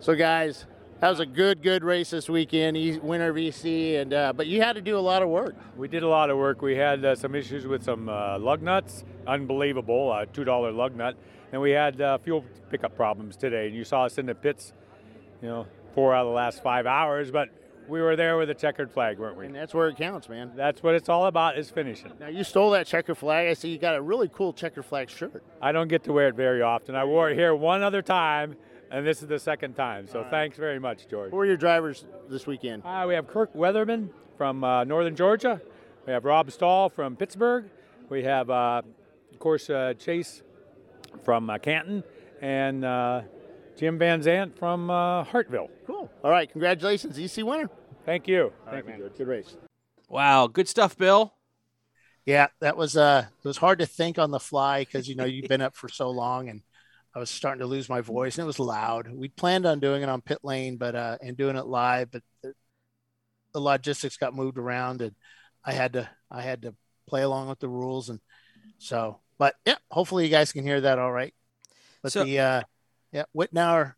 [0.00, 0.66] So guys,
[1.02, 4.62] that was a good, good race this weekend, He, winner VC, and uh, but you
[4.62, 5.56] had to do a lot of work.
[5.76, 6.62] We did a lot of work.
[6.62, 10.94] We had uh, some issues with some uh, lug nuts, unbelievable, uh, two dollar lug
[10.94, 11.16] nut,
[11.50, 13.66] and we had uh, fuel pickup problems today.
[13.66, 14.74] And you saw us in the pits,
[15.42, 17.48] you know, four out of the last five hours, but
[17.88, 19.46] we were there with a checkered flag, weren't we?
[19.46, 20.52] And that's where it counts, man.
[20.54, 22.12] That's what it's all about is finishing.
[22.20, 23.48] Now you stole that checkered flag.
[23.48, 25.42] I see you got a really cool checkered flag shirt.
[25.60, 26.94] I don't get to wear it very often.
[26.94, 28.54] I wore it here one other time
[28.92, 30.06] and this is the second time.
[30.06, 30.30] So right.
[30.30, 31.30] thanks very much, George.
[31.30, 32.84] Who are your drivers this weekend?
[32.84, 35.60] Uh, we have Kirk Weatherman from uh, Northern Georgia.
[36.06, 37.64] We have Rob Stahl from Pittsburgh.
[38.10, 38.82] We have, uh,
[39.32, 40.42] of course, uh, Chase
[41.24, 42.04] from uh, Canton,
[42.42, 43.22] and uh,
[43.78, 45.70] Jim Van Zant from Hartville.
[45.86, 46.10] Cool.
[46.22, 46.50] All right.
[46.50, 47.70] Congratulations, EC winner.
[48.04, 48.52] Thank you.
[48.66, 49.16] All Thank right, you, George.
[49.16, 49.56] Good race.
[50.08, 51.32] Wow, good stuff, Bill.
[52.26, 55.24] Yeah, that was uh, it was hard to think on the fly because you know
[55.24, 56.62] you've been up for so long and
[57.14, 59.10] I was starting to lose my voice and it was loud.
[59.12, 62.22] We planned on doing it on pit lane, but uh, and doing it live, but
[62.42, 62.54] the,
[63.52, 65.14] the, logistics got moved around and
[65.64, 66.74] I had to I had to
[67.06, 68.20] play along with the rules and
[68.78, 69.20] so.
[69.38, 71.34] But yeah, hopefully you guys can hear that all right.
[72.02, 72.62] But so, the uh,
[73.12, 73.94] yeah Wittenauer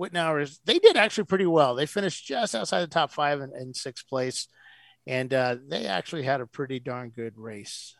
[0.00, 1.74] Wittenauer is they did actually pretty well.
[1.76, 4.48] They finished just outside the top five in, in sixth place,
[5.06, 7.94] and uh, they actually had a pretty darn good race.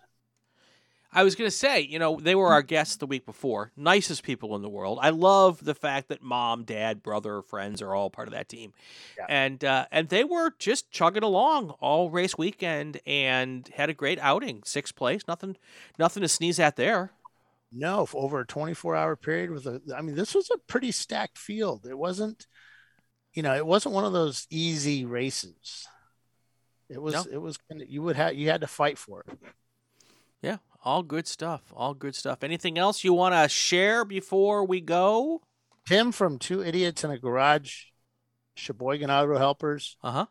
[1.13, 3.73] I was going to say, you know, they were our guests the week before.
[3.77, 5.01] Nicest people in the world.
[5.03, 8.73] I love the fact that mom, dad, brother, friends are all part of that team,
[9.19, 9.27] Yeah.
[9.29, 14.21] and uh, and they were just chugging along all race weekend and had a great
[14.21, 14.63] outing.
[14.65, 15.57] Sixth place, nothing,
[15.99, 17.11] nothing to sneeze at there.
[17.73, 20.91] No, for over a 24 hour period with a, I mean, this was a pretty
[20.93, 21.87] stacked field.
[21.87, 22.47] It wasn't,
[23.35, 25.87] you know, it wasn't one of those easy races.
[26.89, 27.25] It was, No.
[27.31, 29.39] it was, you would have, you had to fight for it.
[30.43, 31.63] Yeah, all good stuff.
[31.75, 32.43] All good stuff.
[32.43, 35.43] Anything else you want to share before we go?
[35.87, 37.85] Tim from Two Idiots in a Garage,
[38.55, 40.27] Sheboygan Auto Helpers, Uh huh.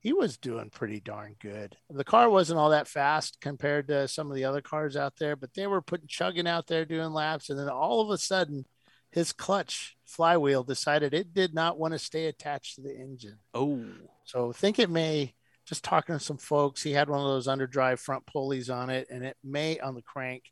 [0.00, 1.76] he was doing pretty darn good.
[1.90, 5.36] The car wasn't all that fast compared to some of the other cars out there,
[5.36, 7.50] but they were putting chugging out there doing laps.
[7.50, 8.64] And then all of a sudden,
[9.10, 13.38] his clutch flywheel decided it did not want to stay attached to the engine.
[13.54, 13.84] Oh,
[14.24, 15.34] So think it may
[15.68, 16.82] just talking to some folks.
[16.82, 20.02] He had one of those underdrive front pulleys on it, and it may on the
[20.02, 20.44] crank,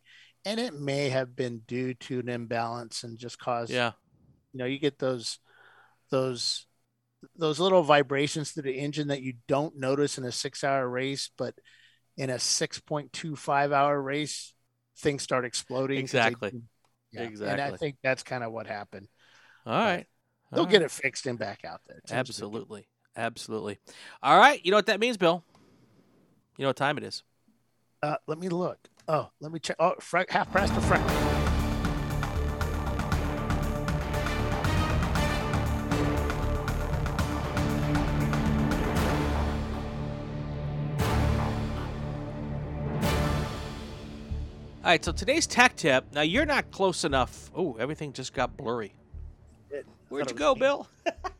[0.44, 3.70] and it may have been due to an imbalance and just caused.
[3.72, 3.92] yeah.
[4.52, 5.38] You know, you get those
[6.10, 6.66] those
[7.34, 11.30] those little vibrations through the engine that you don't notice in a six hour race,
[11.36, 11.54] but
[12.16, 14.54] in a six point two five hour race,
[14.98, 15.98] things start exploding.
[16.02, 16.62] 'cause they- Exactly.
[17.52, 19.08] And I think that's kind of what happened.
[19.64, 20.06] All right.
[20.52, 22.00] They'll get it fixed and back out there.
[22.10, 22.88] Absolutely.
[23.16, 23.78] Absolutely.
[24.22, 24.60] All right.
[24.64, 25.42] You know what that means, Bill?
[26.56, 27.22] You know what time it is?
[28.02, 28.78] Uh, let me look.
[29.08, 29.76] Oh, let me check.
[29.78, 31.08] Oh, Frank, half past to Frank.
[44.84, 45.04] All right.
[45.04, 46.04] So today's tech tip.
[46.12, 47.50] Now you're not close enough.
[47.56, 48.92] Oh, everything just got blurry.
[50.08, 50.60] Where'd you go, me.
[50.60, 50.86] Bill?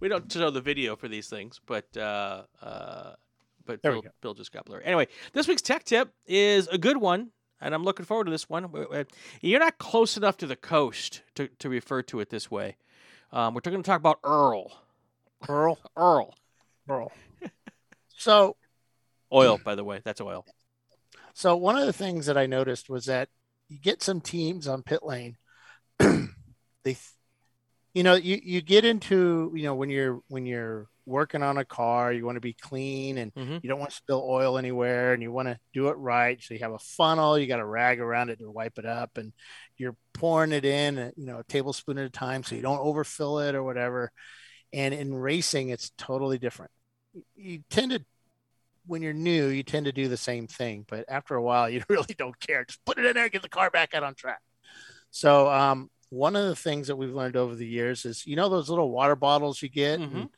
[0.00, 3.12] we don't show the video for these things, but uh, uh,
[3.66, 4.02] but Bill.
[4.20, 4.84] Bill just got blurry.
[4.84, 8.48] Anyway, this week's tech tip is a good one, and I'm looking forward to this
[8.48, 8.68] one.
[9.40, 12.76] You're not close enough to the coast to, to refer to it this way.
[13.32, 14.72] Um, we're going to talk about Earl.
[15.48, 15.78] Earl.
[15.96, 16.34] Earl.
[16.88, 17.12] Earl.
[18.16, 18.56] So,
[19.32, 20.02] Oil, by the way.
[20.04, 20.44] That's oil.
[21.32, 23.30] so one of the things that I noticed was that
[23.68, 25.38] you get some teams on pit lane.
[25.98, 26.96] they,
[27.94, 31.64] you know, you you get into you know when you're when you're working on a
[31.64, 33.60] car, you want to be clean and Mhm.
[33.62, 36.40] you don't want to spill oil anywhere, and you want to do it right.
[36.40, 39.18] So you have a funnel, you got a rag around it to wipe it up,
[39.18, 39.32] and
[39.76, 42.78] you're pouring it in, uh, you know, a tablespoon at a time, so you don't
[42.78, 44.12] overfill it or whatever.
[44.72, 46.70] And in racing, it's totally different.
[47.34, 48.04] You tend to
[48.86, 51.82] when you're new, you tend to do the same thing, but after a while, you
[51.88, 52.64] really don't care.
[52.64, 54.40] Just put it in there, get the car back out on track.
[55.10, 58.48] So, um, one of the things that we've learned over the years is, you know,
[58.48, 60.28] those little water bottles you get, and,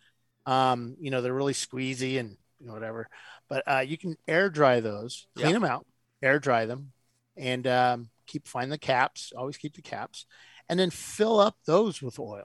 [0.47, 3.09] um, you know, they're really squeezy and you know, whatever,
[3.49, 5.55] but uh, you can air dry those, clean Yeah.
[5.55, 5.87] them out,
[6.23, 6.93] air dry them,
[7.37, 9.33] and um, keep find the caps.
[9.37, 10.27] Always keep the caps,
[10.69, 12.45] and then fill up those with oil.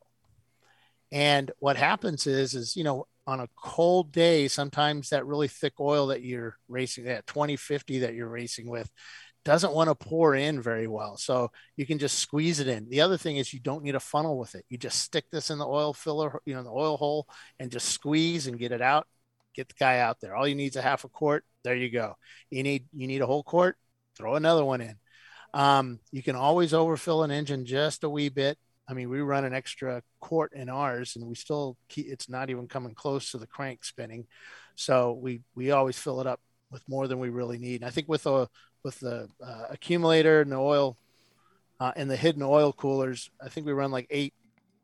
[1.12, 5.74] And what happens is, is you know, on a cold day, sometimes that really thick
[5.80, 8.92] oil that you're racing, that 2050 that you're racing with,
[9.48, 11.16] doesn't want to pour in very well.
[11.16, 12.90] So you can just squeeze it in.
[12.90, 14.66] The other thing is you don't need a funnel with it.
[14.68, 17.88] You just stick this in the oil filler, you know, the oil hole, and just
[17.88, 19.08] squeeze and get it out.
[19.56, 20.36] Get the guy out there.
[20.36, 21.46] All you need is a half a quart.
[21.64, 22.16] There you go.
[22.50, 23.78] You need you need a whole quart.
[24.18, 24.96] Throw another one in.
[25.54, 28.58] Um, you can always overfill an engine just a wee bit.
[28.90, 32.50] I mean, we run an extra quart in ours, and we still keep, it's not
[32.50, 34.28] even coming close to the crank spinning.
[34.76, 37.82] So we we always fill it up with more than we really need.
[37.82, 38.48] And I think with the
[38.88, 40.98] with the uh, accumulator and the oil
[41.78, 44.34] uh, and the hidden oil coolers, I think we run like eight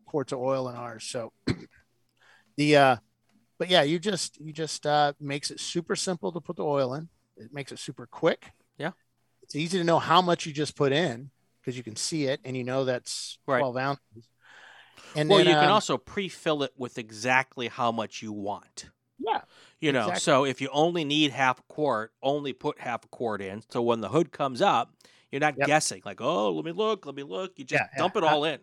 [0.06, 1.06] quarts of oil in ours.
[1.06, 1.32] So
[2.58, 2.96] the uh,
[3.58, 6.96] but yeah, you just you just uh, makes it super simple to put the oil
[6.96, 7.08] in.
[7.38, 8.52] It makes it super quick.
[8.78, 8.92] Yeah.
[9.42, 12.42] It's easy to know how much you just put in because you can see it
[12.44, 13.60] and you know that's Right.
[13.60, 14.28] 12 ounces.
[15.16, 18.90] And well, then, you can um, also pre-fill it with exactly how much you want.
[19.20, 19.42] Yeah,
[19.80, 20.20] You know, Exactly.
[20.22, 23.62] so if you only need half a quart, only put half a quart in.
[23.70, 24.94] So when the hood comes up,
[25.32, 25.68] you're not Yep.
[25.68, 27.54] guessing like, oh, let me look, let me look.
[27.58, 28.60] You just Yeah, dump it Uh, all in.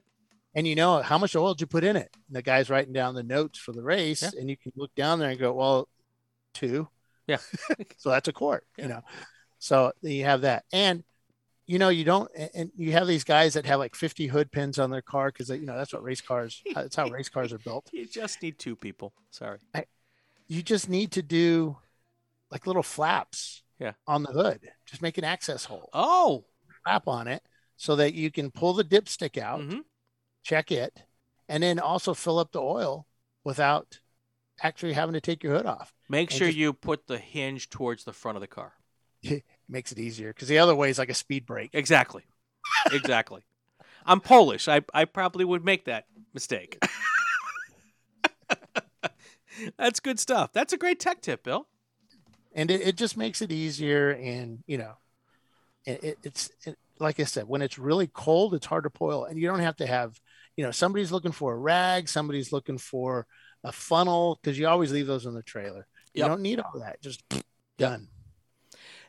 [0.55, 2.11] and you know how much oil did you put in it.
[2.29, 4.31] And the guy's writing down the notes for the race, Yeah.
[4.41, 5.89] and you can look down there and go, well,
[6.55, 6.89] two.
[7.27, 7.39] Yeah.
[7.97, 8.67] so that's a quart.
[8.77, 8.85] Yeah.
[8.85, 9.01] You know,
[9.59, 11.05] so you have that, and
[11.67, 14.79] you know you don't, and- you have these guys that have like 50 hood pins
[14.79, 16.63] on their car because you know that's what race cars.
[16.75, 17.89] That's how race cars are built.
[17.93, 19.13] You just need two people.
[19.31, 19.59] Sorry.
[20.51, 21.77] You just need to do
[22.51, 23.63] like little flaps.
[23.79, 23.93] Yeah.
[24.07, 25.89] On the hood, just make an access hole.
[25.95, 26.45] Oh,
[26.85, 27.43] flap on it
[27.77, 29.85] so that you can pull the dipstick out, Mhm.
[30.43, 31.05] check it,
[31.49, 33.07] and then also fill up the oil
[33.45, 34.01] without
[34.63, 35.95] actually having to take your hood off.
[36.11, 38.75] make sure just- you put the hinge towards the front of the car.
[39.23, 41.71] It makes it easier because the other way is like a speed brake.
[41.73, 42.25] Exactly.
[42.93, 43.43] exactly.
[44.05, 44.67] I'm Polish.
[44.69, 46.77] I, I probably would make that mistake.
[49.79, 50.53] That's good stuff.
[50.53, 51.67] That's a great tech tip, Bill.
[52.55, 54.95] and it, it just makes it easier and you know
[55.87, 59.25] it, it, it's it, like i said when it's really cold it's hard to boil
[59.25, 60.21] and you don't have to have
[60.57, 63.27] you know somebody's looking for a rag somebody's looking for
[63.65, 66.29] a funnel because you always leave those in the trailer you Yep.
[66.29, 67.23] don't need all that just
[67.79, 68.09] done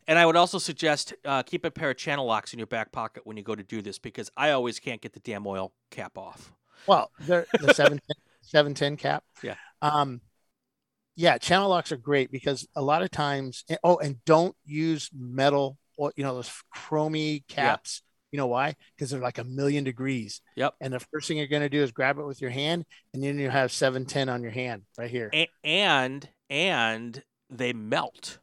[0.08, 2.91] And I would also suggest uh, keep a pair of channel locks in your back
[2.91, 5.73] pocket when you go to do this because I always can't get the damn oil
[5.89, 6.54] cap off.
[6.88, 7.99] well the 710
[8.41, 9.56] 710 cap Yeah.
[9.82, 10.21] um
[11.15, 15.78] yeah channel locks are great because a lot of times oh and don't use metal
[15.97, 20.41] or you know those chromy caps you know why because they're like a million degrees
[20.56, 20.76] Yep.
[20.80, 23.21] and the first thing you're going to do is grab it with your hand and
[23.24, 28.38] then you have 710 on your hand right here A- and and they melt.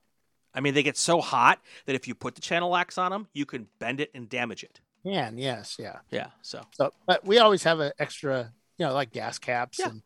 [0.55, 3.29] I mean, they get so hot that if you put the channel locks on them,
[3.33, 4.81] you can bend it and damage it.
[5.05, 6.29] and yes yeah Yeah.
[6.43, 9.89] So so but we always have an extra you know like gas caps Yeah.
[9.91, 10.03] and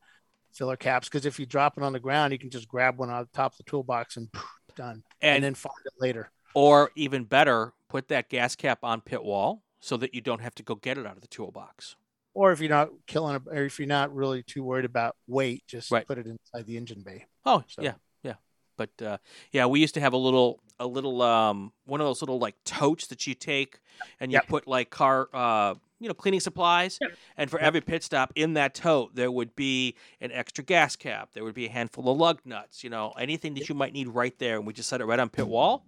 [0.53, 3.11] filler caps because if you drop it on the ground you can just grab one
[3.11, 4.29] out of the top of the toolbox and
[4.77, 9.01] done and, and then find it later or even better, put that gas cap on
[9.01, 11.97] pit wall so that you don't have to go get it out of the toolbox.
[12.35, 15.63] or if you're not killing it, or if you're not really too worried about weight,
[15.67, 16.07] just Right.
[16.07, 17.25] put it inside the engine bay.
[17.47, 18.35] Oh So- yeah, yeah.
[18.77, 19.17] But uh,
[19.51, 22.57] yeah, we used to have a little, a little, um, one of those little like
[22.65, 23.81] totes that you take
[24.21, 24.49] and you Yep.
[24.49, 26.99] put like car, uh, you know, cleaning supplies.
[27.37, 31.31] And for every pit stop in that tote, there would be an extra gas cap.
[31.33, 32.83] There would be a handful of lug nuts.
[32.83, 34.57] You know, anything that you might need right there.
[34.57, 35.85] And we just set it right on pit wall.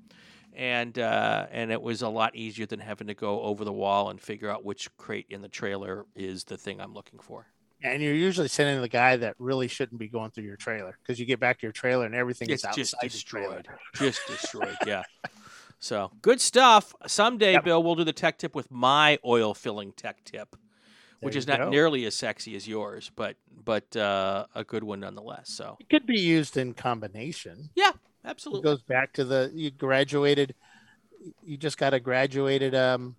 [0.56, 4.10] And uh, and it was a lot easier than having to go over the wall
[4.10, 7.46] and figure out which crate in the trailer is the thing I'm looking for.
[7.82, 11.18] And you're usually sending the guy that really shouldn't be going through your trailer because
[11.18, 13.68] you get back to your trailer and everything it's is outside just the destroyed.
[13.94, 14.76] just destroyed.
[14.86, 15.02] Yeah.
[15.78, 16.94] So good stuff.
[17.06, 17.64] Someday, Yep.
[17.64, 20.56] Bill, we'll do the tech tip with my oil filling tech tip,
[21.20, 21.68] which There is not go.
[21.70, 25.50] nearly as sexy as yours, but but uh, a good one nonetheless.
[25.50, 27.70] So It could be used in combination.
[27.74, 28.62] yeah, It absolutely.
[28.62, 30.54] goes back to the you graduated.
[31.42, 33.16] You just got a graduated um,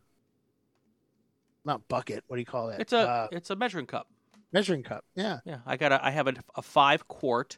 [1.64, 2.24] not bucket.
[2.28, 2.80] What do you call that?
[2.80, 4.08] It's a uh, it's a measuring cup.
[4.52, 5.04] measuring cup.
[5.16, 5.40] Yeah.
[5.46, 7.58] Yeah, I got a I have a, a five quart,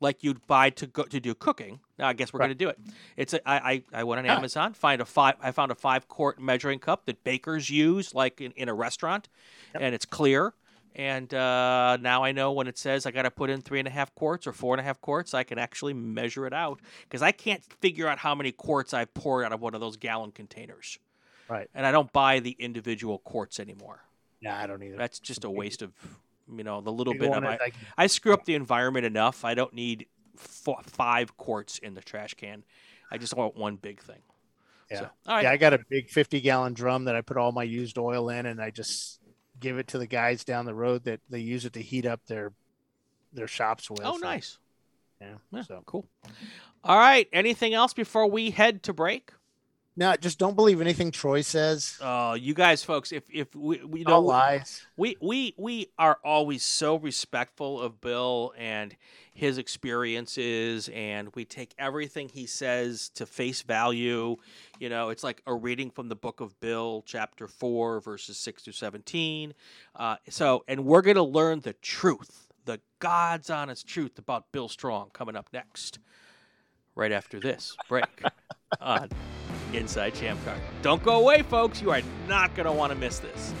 [0.00, 1.80] like you'd buy to go to do cooking.
[1.98, 2.46] Now I guess we're Right.
[2.46, 2.78] gonna do it.
[3.16, 4.36] It's a, I, I I went on Yeah.
[4.36, 5.36] Amazon, find a five.
[5.40, 9.28] I found a five quart measuring cup that bakers use, like in, in a restaurant,
[9.74, 10.54] and it's clear.
[10.96, 13.88] And uh, now I know when it says I got to put in three and
[13.88, 16.78] a half quarts or four and a half quarts, I can actually measure it out
[17.02, 19.96] because I can't figure out how many quarts I've poured out of one of those
[19.96, 20.98] gallon containers.
[21.48, 21.68] Right.
[21.74, 24.04] And I don't buy the individual quarts anymore.
[24.40, 24.96] Yeah, I don't either.
[24.96, 25.92] That's just a waste of,
[26.52, 27.44] you know, the little You bit of.
[27.44, 29.44] I, like- I screw up the environment enough.
[29.44, 30.06] I don't need
[30.38, 32.64] f- five quarts in the trash can.
[33.10, 34.22] I just want one big thing.
[34.90, 34.98] Yeah.
[35.00, 35.44] So, all right.
[35.44, 38.28] Yeah, I got a big 50 gallon drum that I put all my used oil
[38.28, 39.20] in and I just
[39.60, 42.20] give it to the guys down the road that they use it to heat up
[42.26, 42.52] their
[43.32, 44.02] their shops with.
[44.04, 44.58] oh, nice.
[45.20, 45.34] Yeah.
[45.52, 46.06] Yeah, So cool.
[46.84, 47.28] All right.
[47.32, 49.32] Anything else before we head to break?
[49.96, 51.96] No, just don't believe anything Troy says.
[52.00, 54.84] Uh, you guys, folks, if if we, we you all know lies.
[54.96, 58.96] we we we are always so respectful of Bill and
[59.34, 64.36] his experiences, and we take everything he says to face value.
[64.80, 68.64] You know, it's like a reading from the book of Bill, chapter four, verses six
[68.64, 69.54] to seventeen.
[69.94, 75.10] Uh, so, and we're gonna learn the truth, the God's honest truth about Bill Strong,
[75.12, 76.00] coming up next,
[76.96, 78.22] right after this break
[78.80, 79.08] on
[79.76, 80.56] Inside Champ Car.
[80.82, 81.82] Don't go away, folks.
[81.82, 83.54] You are not gonna want to miss this.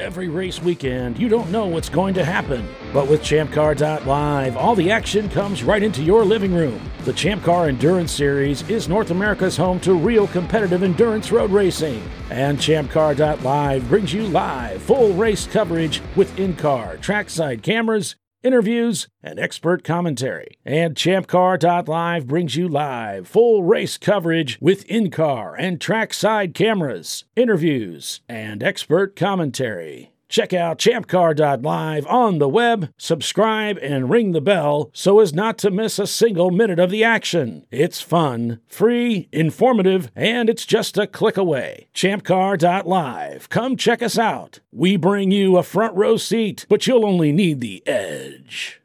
[0.00, 2.66] Every race weekend, you don't know what's going to happen.
[2.92, 6.80] But with ChampCar.live, all the action comes right into your living room.
[7.04, 12.02] The Champ Car Endurance Series is North America's home to real competitive endurance road racing.
[12.30, 19.38] And ChampCar.live brings you live, full race coverage with in car, trackside cameras, interviews, and
[19.38, 20.58] expert commentary.
[20.64, 28.20] And ChampCar.live brings you live, full race coverage with in car and trackside cameras, interviews,
[28.28, 30.11] and expert commentary.
[30.32, 35.70] Check out champcar.live on the web, subscribe, and ring the bell so as not to
[35.70, 37.66] miss a single minute of the action.
[37.70, 41.88] It's fun, free, informative, and it's just a click away.
[41.92, 43.50] Champcar.live.
[43.50, 44.60] Come check us out.
[44.72, 48.80] We bring you a front row seat, but you'll only need the edge.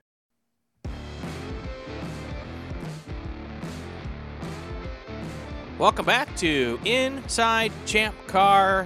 [5.78, 8.86] Welcome back to Inside Champ Car.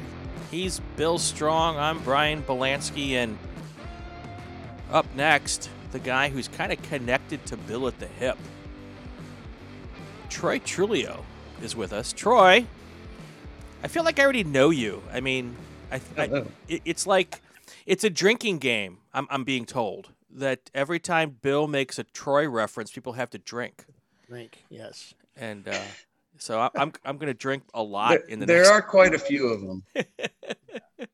[0.52, 1.78] He's Bill Strong.
[1.78, 3.12] I'm Brian Belansky.
[3.12, 3.38] And
[4.92, 8.38] up next, the guy who's kind of connected to Bill at the hip.
[10.30, 11.24] Troy Truglio
[11.64, 12.12] is with us.
[12.12, 12.66] Troy,
[13.82, 15.02] I feel like I already know you.
[15.12, 15.56] I mean,
[15.90, 17.42] I, I it's like
[17.86, 18.98] it's a drinking game.
[19.14, 23.38] I'm, I'm being told that every time Bill makes a Troy reference, people have to
[23.38, 23.86] drink,
[24.28, 25.14] Drink, yes.
[25.38, 25.80] and uh,
[26.42, 28.70] so I, I'm I'm going to drink a lot There, in the there next.
[28.72, 29.84] are quite a few of them.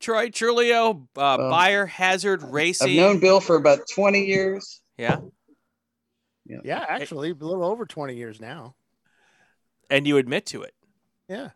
[0.00, 2.90] Troy Truglio, uh, Um, Biohazard Racing.
[2.90, 4.82] I've known Bill for about 20 years.
[4.98, 5.18] Yeah,
[6.46, 8.74] Yeah, actually, a little over 20 years now.
[9.90, 10.74] and you admit to it.
[11.28, 11.50] Yeah.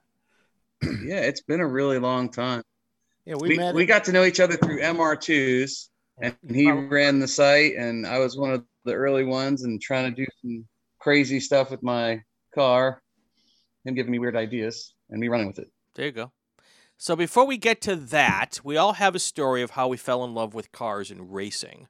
[0.83, 2.63] Yeah, it's been a really long time.
[3.27, 3.75] Yeah, we, We, met.
[3.75, 5.89] we got to know each other through MR2s,
[6.23, 10.11] and he ran the site, and I was one of the early ones and trying
[10.15, 10.67] to do some
[11.01, 12.23] crazy stuff with my
[12.59, 13.01] car,
[13.85, 15.71] him giving me weird ideas, and me running with it.
[15.95, 16.33] There you go.
[16.97, 20.25] So before we get to that, we all have a story of how we fell
[20.25, 21.87] in love with cars and racing.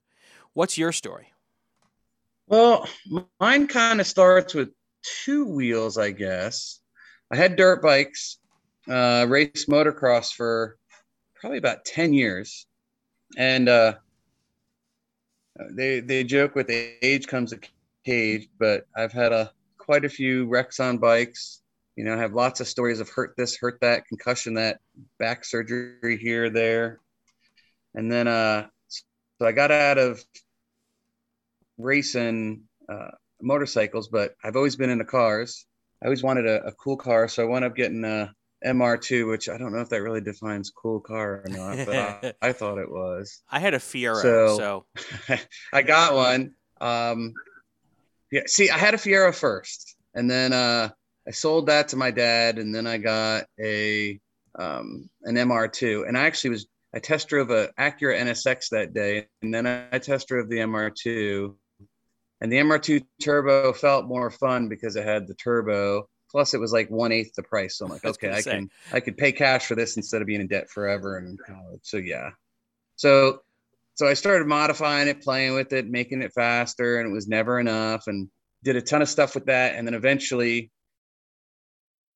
[0.53, 1.33] What's your story?
[2.47, 2.87] Well,
[3.41, 4.69] mine kind of starts with
[5.25, 6.81] two wheels, I guess.
[7.33, 8.39] I had dirt bikes,
[8.87, 10.77] uh, raced motocross for
[11.35, 12.67] probably about 10 years.
[13.39, 13.95] And uh,
[15.71, 17.59] they, they joke with age comes a
[18.05, 19.53] cage, but I've had a,
[19.89, 21.63] quite a few wrecks on bikes.
[21.97, 24.81] You know, I have lots of stories of hurt this, hurt that, concussion that,
[25.19, 27.01] back surgery here, there.
[27.95, 30.23] And then, uh, so I got out of
[31.79, 35.65] racing uh, motorcycles, but I've always been into cars.
[36.03, 39.49] I always wanted a, a cool car, so I wound up getting a MR2, which
[39.49, 42.77] I don't know if that really defines cool car or not, but I, I thought
[42.77, 43.43] it was.
[43.51, 44.85] I had a Fiero, so,
[45.27, 45.37] So-
[45.73, 46.53] I got one.
[46.79, 47.33] Um,
[48.31, 50.91] yeah, see, I had a Fiero first, and then uh,
[51.27, 54.21] I sold that to my dad, and then I got a
[54.59, 59.27] um, an MR2, and I actually was I test drove a Acura NSX that day,
[59.43, 61.55] and then I test drove the MR2,
[62.41, 66.09] and the MR2 turbo felt more fun because it had the turbo.
[66.31, 67.79] Plus, it was like one eighth the price.
[67.79, 70.41] So I'm like, okay, I can I could pay cash for this instead of being
[70.41, 71.81] in debt forever in college.
[71.83, 72.31] So yeah,
[72.97, 73.41] so
[73.99, 77.59] so I started modifying it, playing with it, making it faster, and it was never
[77.59, 78.29] enough, and
[78.63, 80.71] did a ton of stuff with that, and then eventually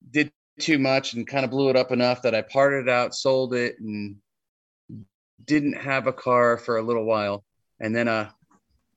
[0.09, 0.31] did
[0.61, 3.53] too much and kind of blew it up enough that I parted it out, sold
[3.53, 4.15] it, and
[5.45, 7.43] didn't have a car for a little while,
[7.81, 8.31] and then uh,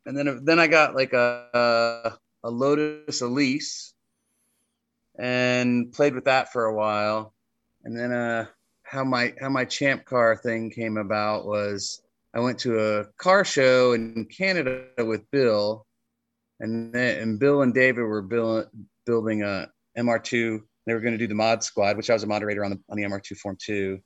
[0.06, 3.96] and then then I got like a a Lotus Elise,
[5.18, 7.34] and played with that for a while,
[7.84, 8.46] and then uh,
[8.84, 12.04] how my how my champ car thing came about was
[12.36, 15.86] I went to a car show in Canada with Bill,
[16.60, 18.68] and then, and Bill and David were build,
[19.06, 20.60] building a MR2.
[20.86, 22.80] They were going to do the mod squad, which I was a moderator on the
[22.90, 24.00] on the MR2 form two,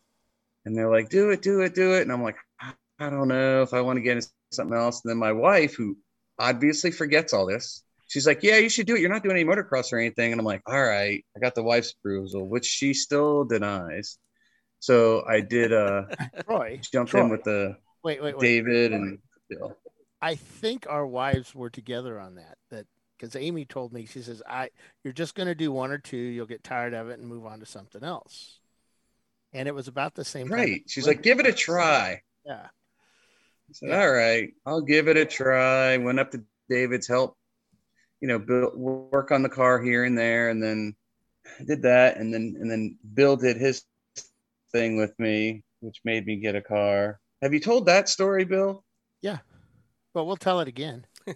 [0.65, 3.27] and they're like, "Do it, do it, do it," and I'm like, "I- "I don't
[3.27, 5.97] know if I want to get into something else." And then my wife, who
[6.37, 9.01] obviously forgets all this, she's like, "Yeah, you should do it.
[9.01, 11.63] You're not doing any motocross or anything." And I'm like, "All right." I got the
[11.63, 14.17] wife's approval, which she still denies.
[14.79, 15.73] So I did.
[15.73, 16.03] Uh,
[16.45, 16.79] Troy.
[16.93, 17.21] jumped Troy.
[17.23, 18.39] in with the Wait, wait, wait.
[18.39, 19.19] David and
[19.49, 19.75] Bill.
[20.21, 22.57] I think our wives were together on that.
[22.69, 22.85] That
[23.17, 24.69] because Amy told me she says I
[25.03, 27.45] you're just going to do one or two, you'll get tired of it and move
[27.45, 28.59] on to something else.
[29.53, 30.47] And it was about the same.
[30.47, 30.83] Right.
[30.87, 32.21] She's like, give it a try.
[32.45, 32.67] Yeah.
[33.69, 35.97] I said, all right, I'll give it a try.
[35.97, 37.37] Went up to David's help,
[38.21, 40.95] you know, build, work on the car here and there, and then
[41.65, 43.83] did that, and then and then Bill did his
[44.71, 47.19] thing with me, which made me get a car.
[47.41, 48.83] Have you told that story, Bill?
[49.21, 49.39] Yeah.
[50.13, 51.05] But we'll tell it again.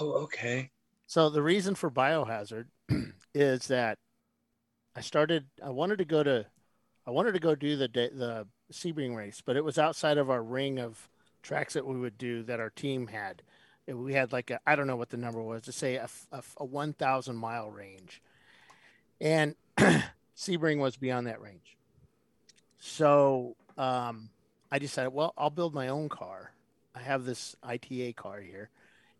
[0.00, 0.70] Oh, okay.
[1.06, 2.66] So the reason for biohazard
[3.34, 3.98] is that
[4.96, 5.46] I started.
[5.64, 6.46] I wanted to go to,
[7.06, 10.42] I wanted to go do the the Sebring race, but it was outside of our
[10.42, 11.08] ring of
[11.42, 13.42] tracks that we would do that our team had.
[13.86, 16.08] And We had like a I don't know what the number was to say a
[16.32, 18.20] a one thousand mile range,
[19.20, 19.54] and
[20.36, 21.76] Sebring was beyond that range.
[22.78, 24.30] So um,
[24.70, 26.52] I decided, well, I'll build my own car.
[26.94, 28.70] I have this ITA car here,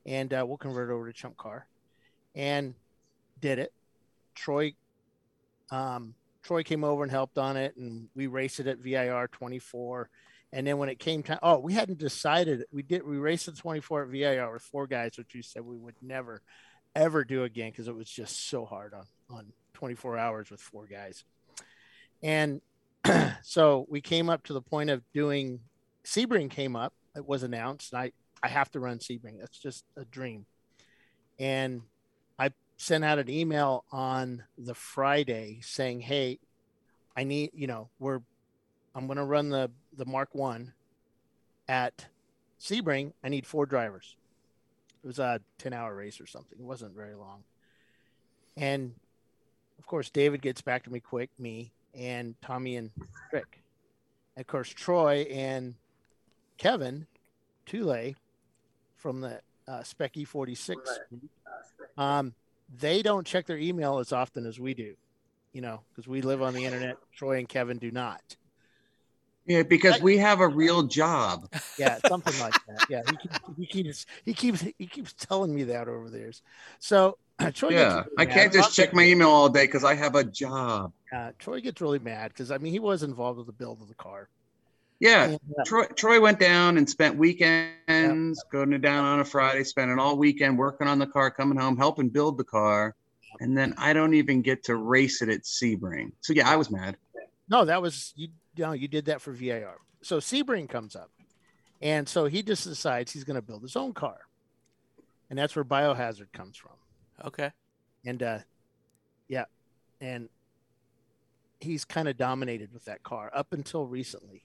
[0.04, 1.66] and uh, we'll convert it over to chump car,
[2.34, 2.74] and
[3.40, 3.72] did it.
[4.34, 4.74] Troy,
[5.70, 10.08] um, Troy came over and helped on it, and we raced it at VIR 24.
[10.52, 12.64] And then when it came time, oh, we hadn't decided.
[12.72, 13.06] We did.
[13.06, 16.40] We raced the 24 at VIR with four guys, which we said we would never,
[16.94, 20.86] ever do again because it was just so hard on on 24 hours with four
[20.86, 21.24] guys.
[22.22, 22.60] And
[23.42, 25.60] so we came up to the point of doing.
[26.04, 26.92] Sebring came up.
[27.16, 29.38] It was announced, and I I have to run Sebring.
[29.40, 30.46] That's just a dream.
[31.38, 31.82] And
[32.38, 36.38] I sent out an email on the Friday saying, "Hey,
[37.16, 38.20] I need you know we're
[38.94, 40.72] I'm going to run the the Mark One
[41.68, 42.06] at
[42.60, 43.12] Sebring.
[43.22, 44.16] I need four drivers.
[45.02, 46.58] It was a 10 hour race or something.
[46.58, 47.44] It wasn't very long.
[48.56, 48.94] And
[49.78, 52.90] of course, David gets back to me quick, me and Tommy and
[53.32, 53.60] Rick.
[54.36, 55.74] And of course, Troy and
[56.58, 57.06] Kevin
[57.64, 58.14] Tule
[58.96, 60.76] from the uh, Spec E46,
[61.98, 62.34] um,
[62.78, 64.94] they don't check their email as often as we do,
[65.52, 66.96] you know, because we live on the internet.
[67.14, 68.36] Troy and Kevin do not.
[69.46, 71.48] Yeah, because we have a real job.
[71.78, 72.86] Yeah, something like that.
[72.90, 76.32] Yeah, he keeps, he keeps he keeps he keeps telling me that over there.
[76.80, 77.16] So
[77.54, 77.70] Troy.
[77.70, 80.92] Yeah, really I can't just check my email all day because I have a job.
[81.14, 83.88] Uh, Troy gets really mad because I mean he was involved with the build of
[83.88, 84.28] the car.
[84.98, 89.62] Yeah, And, uh, Troy, Troy went down and spent weekends going down on a Friday,
[89.64, 92.94] spending all weekend working on the car, coming home, helping build the car.
[93.40, 96.12] And then I don't even get to race it at Sebring.
[96.22, 96.96] So yeah, I was mad.
[97.48, 98.28] No, that was you.
[98.56, 99.76] You know, you did that for VIR.
[100.00, 101.10] So Sebring comes up,
[101.82, 104.16] and so he just decides he's going to build his own car,
[105.28, 106.75] and that's where Biohazard comes from.
[107.24, 107.50] Okay.
[108.04, 108.38] And uh,
[109.28, 109.44] yeah,
[110.00, 110.28] and
[111.60, 114.44] he's kind of dominated with that car up until recently.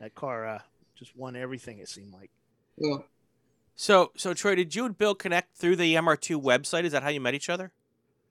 [0.00, 0.58] That car uh,
[0.94, 1.78] just won everything.
[1.78, 2.30] It seemed like.
[2.76, 2.98] Yeah.
[3.74, 6.84] So, so Troy, did you and Bill connect through the MR2 website?
[6.84, 7.70] Is that how you met each other?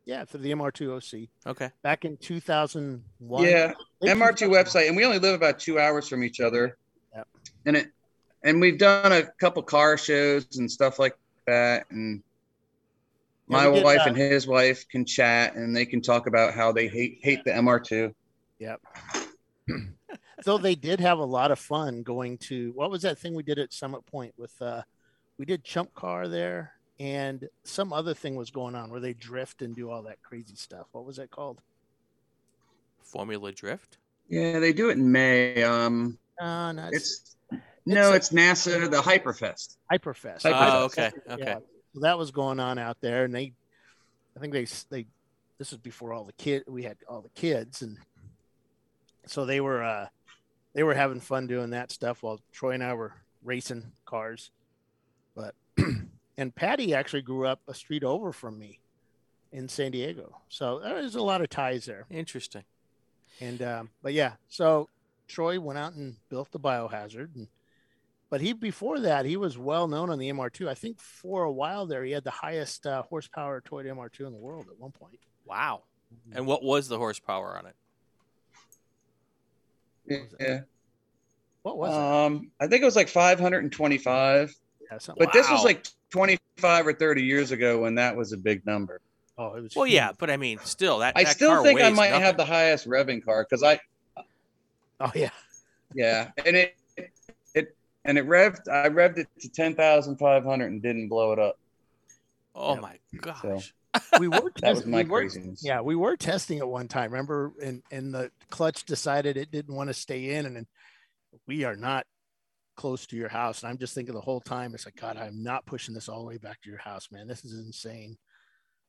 [0.06, 1.30] Yeah, through the MR2OC.
[1.46, 1.70] Okay.
[1.82, 3.44] Back in 2001.
[3.44, 3.74] Yeah,
[4.04, 6.78] MR2 website, and we only live about two hours from each other.
[7.16, 7.28] Yep.
[7.66, 7.88] And it,
[8.44, 11.86] and we've done a couple car shows and stuff like that.
[11.90, 12.27] And Yeah,
[13.48, 16.72] my we wife uh, and his wife can chat, and they can talk about how
[16.72, 18.14] they hate hate the MR2.
[18.60, 18.82] Yep.
[20.46, 23.44] Though they did have a lot of fun going to what was that thing we
[23.44, 24.82] did at Summit Point with uh
[25.38, 29.62] we did Chump Car there and some other thing was going on where they drift
[29.62, 30.88] and do all that crazy stuff.
[30.92, 31.62] What was that called?
[33.04, 33.98] Formula Drift.
[34.30, 35.64] Yeah, they do it in May.
[35.64, 39.78] Um, Uh, no, it's, it's no, a- it's NASA, the Hyperfest.
[39.92, 40.42] Hyperfest.
[40.42, 40.72] Hyperfest.
[40.72, 41.44] Oh, okay, okay.
[41.44, 41.60] Yeah.
[41.98, 43.54] So that was going on out there, and they,
[44.36, 45.08] I think they they,
[45.58, 47.98] this was before all the kid we had all the kids, and
[49.26, 50.06] so they were uh
[50.76, 54.52] they were having fun doing that stuff while Troy and I were racing cars,
[55.34, 55.56] but
[56.38, 58.78] and Patty actually grew up a street over from me
[59.52, 62.06] in San Diego, so there's a lot of ties there.
[62.12, 62.64] Interesting.
[63.42, 64.88] And um, but yeah, so
[65.28, 67.48] Troy went out and built the biohazard, and
[68.30, 70.68] but he before that he was well known on the MR2.
[70.68, 74.34] I think for a while there he had the highest uh, horsepower Toyota MR2 in
[74.34, 75.20] the world at one point.
[75.46, 75.84] Wow.
[76.34, 77.76] And what was the horsepower on it?
[80.40, 80.62] Yeah.
[81.64, 82.00] What was it?
[82.00, 84.56] Um, I think it was like 525.
[84.90, 88.38] Yeah, something But this was like 25 or 30 years ago when that was a
[88.38, 89.02] big number.
[89.38, 89.76] Oh, it was.
[89.76, 89.96] Well, huge.
[89.96, 91.14] yeah, but I mean, still that.
[91.18, 92.24] I that still car think I might nothing.
[92.24, 93.80] have the highest revving car because I,
[95.00, 95.30] Oh yeah.
[95.94, 96.76] yeah, and it, it,
[98.08, 98.68] and it revved.
[98.68, 101.60] I revved it to 10,500 and didn't blow it up.
[102.56, 102.80] Oh Yeah.
[102.80, 103.42] my gosh.
[103.42, 105.64] So We were that was testing- my we were- craziness.
[105.64, 107.12] Yeah, we were testing it one time.
[107.12, 110.68] Remember, and and the clutch decided it didn't want to stay in, and then
[111.46, 112.08] we are not
[112.76, 113.62] close to your house.
[113.62, 116.20] And I'm just thinking the whole time, it's like, God, I'm not pushing this all
[116.20, 117.28] the way back to your house, man.
[117.28, 118.18] This is insane.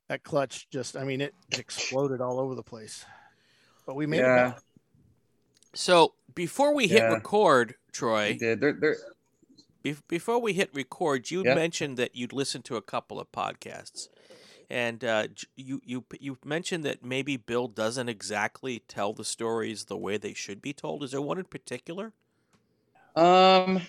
[0.08, 3.04] That clutch just, I mean, it, it exploded all over the place.
[3.86, 4.48] But we made Yeah.
[4.48, 4.62] it back.
[5.78, 7.12] So before we hit Yeah.
[7.14, 8.60] record, Troy, did.
[8.60, 8.96] They're, they're,
[9.82, 11.54] be- before we hit record, you Yeah.
[11.54, 14.08] mentioned that you'd listened to a couple of podcasts,
[14.68, 19.96] and uh, you you you mentioned that maybe Bill doesn't exactly tell the stories the
[19.96, 21.04] way they should be told.
[21.04, 22.12] Is there one in particular?
[23.14, 23.80] Um,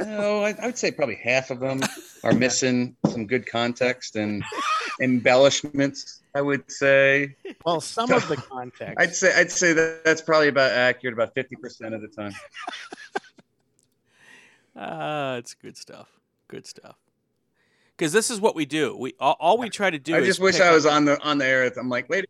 [0.00, 1.80] no, I, I would say probably half of them
[2.24, 4.42] are missing some good context and
[5.00, 6.16] embellishments.
[6.34, 7.34] I would say.
[7.66, 8.94] Well, some of the context.
[8.98, 12.32] I'd say I'd say that that's probably about accurate about fifty percent of the time.
[14.76, 16.08] Ah, it's good stuff.
[16.48, 16.96] Good stuff.
[17.96, 18.96] Because this is what we do.
[18.96, 20.14] We all, all we try to do.
[20.14, 21.70] I is just wish pick I up- was on the on the air.
[21.76, 22.26] I'm like, wait.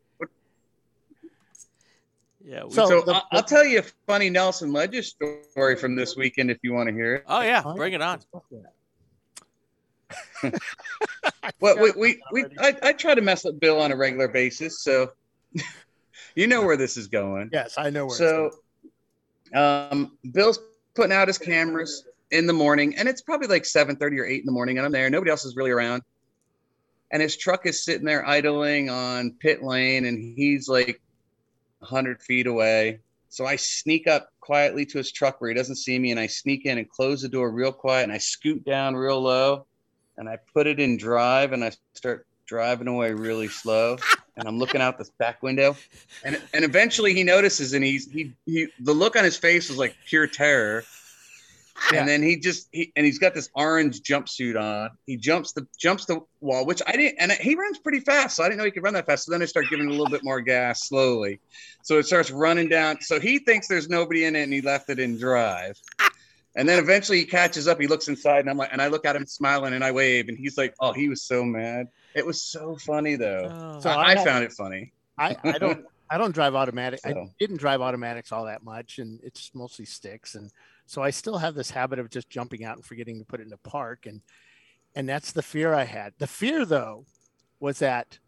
[2.41, 2.49] What?
[2.51, 2.65] Yeah.
[2.65, 5.09] We, So- So, the- I'll, I'll tell you a funny Nelson Ledges
[5.53, 7.25] story from this weekend if you want to hear it.
[7.27, 8.21] oh yeah, bring it on.
[11.61, 14.83] Well, we we, we I, I try to mess up Bill on a regular basis,
[14.83, 15.13] so
[16.35, 17.51] you know where this is going.
[17.53, 18.15] Yes, I know where.
[18.15, 18.51] it's So,
[19.55, 20.59] um, Bill's
[20.95, 24.41] putting out his cameras in the morning, and it's probably like seven thirty or eight
[24.41, 25.09] in the morning, and I'm there.
[25.11, 26.03] Nobody else is really around,
[27.11, 31.01] and his truck is sitting there idling on pit lane, and he's like
[31.83, 33.01] hundred feet away.
[33.29, 36.27] So I sneak up quietly to his truck where he doesn't see me, and I
[36.27, 39.67] sneak in and close the door real quiet, and I scoot down real low,
[40.17, 43.97] and I put it in drive, and I start driving away really slow,
[44.37, 45.77] and I'm looking out this back window,
[46.25, 49.79] and and eventually he notices, and he's he he the look on his face was
[49.79, 50.83] like pure terror,
[51.95, 54.91] And then he just he and he's got this orange jumpsuit on.
[55.07, 57.19] He jumps the jumps the wall, which I didn't.
[57.19, 59.25] And he runs pretty fast, so I didn't know he could run that fast.
[59.27, 61.41] So then I start giving a little bit more gas slowly.
[61.83, 63.01] So it starts running down.
[63.01, 65.79] So he thinks there's nobody in it, and he left it in drive.
[66.57, 67.81] And then eventually he catches up.
[67.81, 70.29] He looks inside, and I'm like, and I look at him smiling, and I wave,
[70.29, 73.49] and he's like, "Oh, he was so mad." It was so funny though.
[73.51, 73.81] Oh.
[73.81, 74.93] So I, I I have- found it funny.
[75.17, 77.01] I, I don't I don't drive automatic.
[77.05, 80.35] I didn't drive automatics all that much, and it's mostly sticks.
[80.35, 80.51] And
[80.91, 83.45] so I still have this habit of just jumping out and forgetting to put it
[83.45, 84.23] in the park, and
[84.97, 86.15] and that's the fear I had.
[86.19, 87.05] The fear though
[87.61, 88.19] was that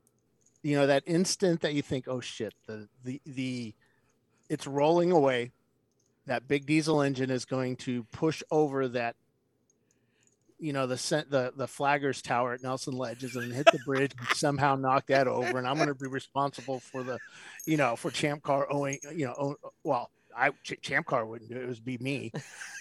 [0.63, 3.75] you know that instant that you think, oh shit, the the the
[4.49, 5.51] it's rolling away.
[6.27, 9.17] That big diesel engine is going to push over that
[10.61, 10.95] you know the
[11.29, 15.27] the the flaggers tower at Nelson Ledges and hit the bridge and somehow knock that
[15.27, 17.19] over and I'm going to be responsible for the
[17.67, 21.51] you know for Champ Car owing you know own, well I Ch- Champ Car wouldn't
[21.51, 22.33] do it it would be me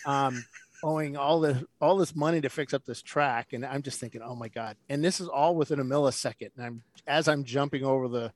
[0.06, 0.44] um
[0.84, 4.22] owing all the all this money to fix up this track and I'm just thinking
[4.24, 7.84] oh my god and this is all within a millisecond and I'm as I'm jumping
[7.84, 8.32] over the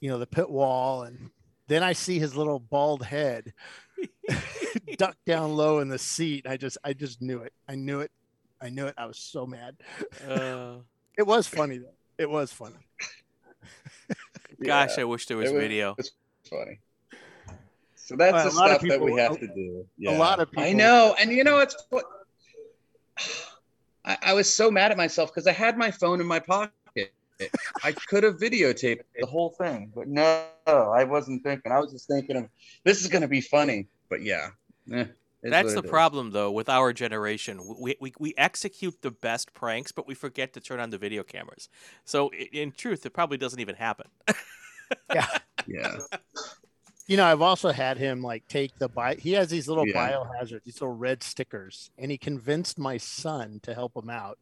[0.00, 1.30] you know the pit wall and
[1.68, 3.52] then I see his little bald head
[4.98, 8.10] duck down low in the seat I just I just knew it I knew it
[8.62, 8.94] I knew it.
[8.98, 9.76] I was so mad.
[10.28, 10.74] Uh,
[11.16, 11.94] it was funny though.
[12.18, 12.74] It was funny.
[14.62, 15.94] Gosh, I wish there was was- video.
[15.98, 16.10] It's
[16.50, 16.78] funny.
[18.10, 19.86] So that's Well, the a lot of stuff that we people- have to do.
[20.08, 20.64] a lot of people.
[20.64, 22.04] I know, and you know it's what
[24.04, 26.72] I, I was so mad at myself because I had my phone in my pocket.
[27.84, 31.70] I could have videotaped the whole thing, but no, I wasn't thinking.
[31.70, 32.48] I was just thinking of
[32.82, 33.86] this is going to be funny.
[34.08, 34.48] But yeah,
[34.92, 35.04] eh,
[35.44, 35.90] it's That's the it is.
[35.90, 37.60] problem, though, with our generation.
[37.78, 41.22] We, we, we execute the best pranks, but we forget to turn on the video
[41.22, 41.68] cameras.
[42.04, 44.08] So, in truth, it probably doesn't even happen.
[45.14, 45.26] Yeah.
[45.68, 45.98] Yeah.
[47.10, 49.16] You know, I've also had him like take the bio.
[49.16, 49.94] He has these little Yeah.
[50.12, 54.38] biohazard, these little red stickers, and he convinced my son to help him out.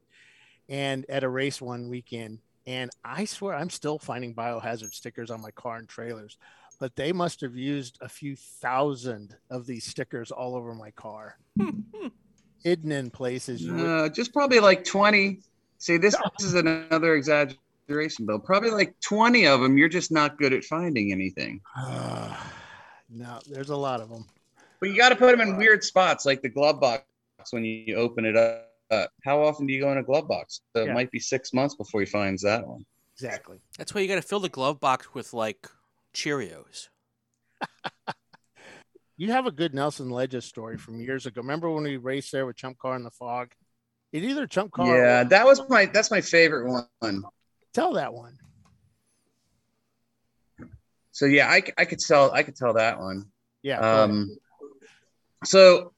[0.68, 5.40] And at a race one weekend, and I swear I'm still finding biohazard stickers on
[5.40, 6.36] my car and trailers,
[6.78, 11.38] but they must have used a few thousand of these stickers all over my car,
[12.62, 13.62] hidden in places.
[13.62, 15.40] You would, Uh, just probably like 20.
[15.78, 18.38] See, this is another exaggeration, Bill.
[18.38, 19.78] Probably like 20 of them.
[19.78, 21.62] You're just not good at finding anything.
[23.08, 24.26] no, there's a lot of them.
[24.80, 27.04] But you got to put them in weird spots, like the glove box
[27.50, 28.64] when you open it up.
[29.24, 30.60] How often do you go in a glove box?
[30.74, 30.90] So Yeah.
[30.90, 32.84] it might be six months before he finds that one.
[33.14, 33.58] Exactly.
[33.76, 35.68] That's why you got to fill the glove box with like
[36.14, 36.88] Cheerios.
[39.20, 41.40] You have a good Nelson Ledges story from years ago.
[41.40, 43.50] Remember when we raced there with Chump Car in the fog?
[44.12, 44.86] It either Chump Car.
[44.86, 47.24] or- Yeah, that was my that's my favorite one.
[47.72, 48.38] Tell that one.
[51.12, 53.26] So yeah, I, I could tell I could tell that one.
[53.62, 53.80] Yeah.
[53.80, 54.36] Um,
[55.44, 55.92] so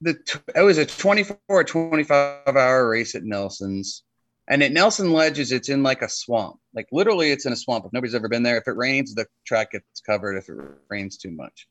[0.00, 0.16] the
[0.54, 4.02] it was a 24 or 25 hour race at Nelson's.
[4.48, 6.58] And at Nelson Ledges, it's in like a swamp.
[6.74, 7.84] Like literally, it's in a swamp.
[7.86, 10.36] If nobody's ever been there, if it rains, the track gets covered.
[10.36, 10.56] If it
[10.88, 11.68] rains too much,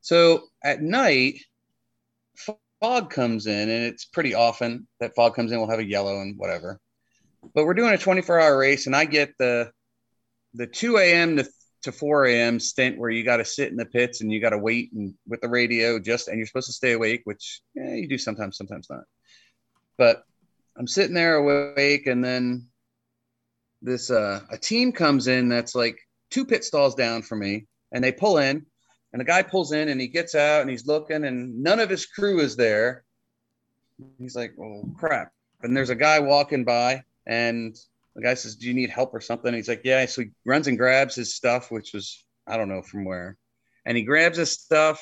[0.00, 1.40] so at night,
[2.80, 5.58] fog comes in, and it's pretty often that fog comes in.
[5.58, 6.80] We'll have a yellow and whatever.
[7.54, 9.72] But we're doing a 24 hour race, and I get the
[10.54, 11.36] the 2 a.m.
[11.36, 11.48] to
[11.82, 12.60] to 4 a.m.
[12.60, 15.14] stint where you got to sit in the pits and you got to wait and
[15.26, 18.56] with the radio just and you're supposed to stay awake, which yeah, you do sometimes,
[18.56, 19.04] sometimes not.
[19.96, 20.24] But
[20.76, 22.68] I'm sitting there awake, and then
[23.82, 25.98] this uh, a team comes in that's like
[26.30, 28.64] two pit stalls down from me, and they pull in,
[29.12, 31.90] and the guy pulls in and he gets out and he's looking, and none of
[31.90, 33.04] his crew is there.
[34.18, 37.76] He's like, "Oh crap!" And there's a guy walking by, and
[38.18, 40.66] the guy says, "Do you need help or something?" he's like, "Yeah." So he runs
[40.66, 43.36] and grabs his stuff, which was I don't know from where,
[43.86, 45.00] and he grabs his stuff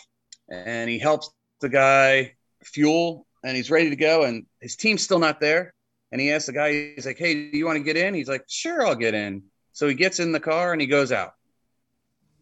[0.51, 1.31] and he helps
[1.63, 5.73] the guy fuel, and he's ready to go, and his team's still not there.
[6.13, 8.29] And he asks the guy, he's like, "Hey, do you want to get in?" He's
[8.29, 11.33] like, "Sure, I'll get in." So he gets in the car and he goes out.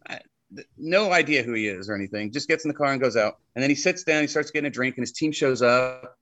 [0.07, 0.19] I-
[0.53, 2.31] th- No idea who he is or anything.
[2.33, 3.39] Just gets in the car and goes out.
[3.55, 4.21] And then he sits down.
[4.21, 6.14] He starts getting a drink, and his team shows up.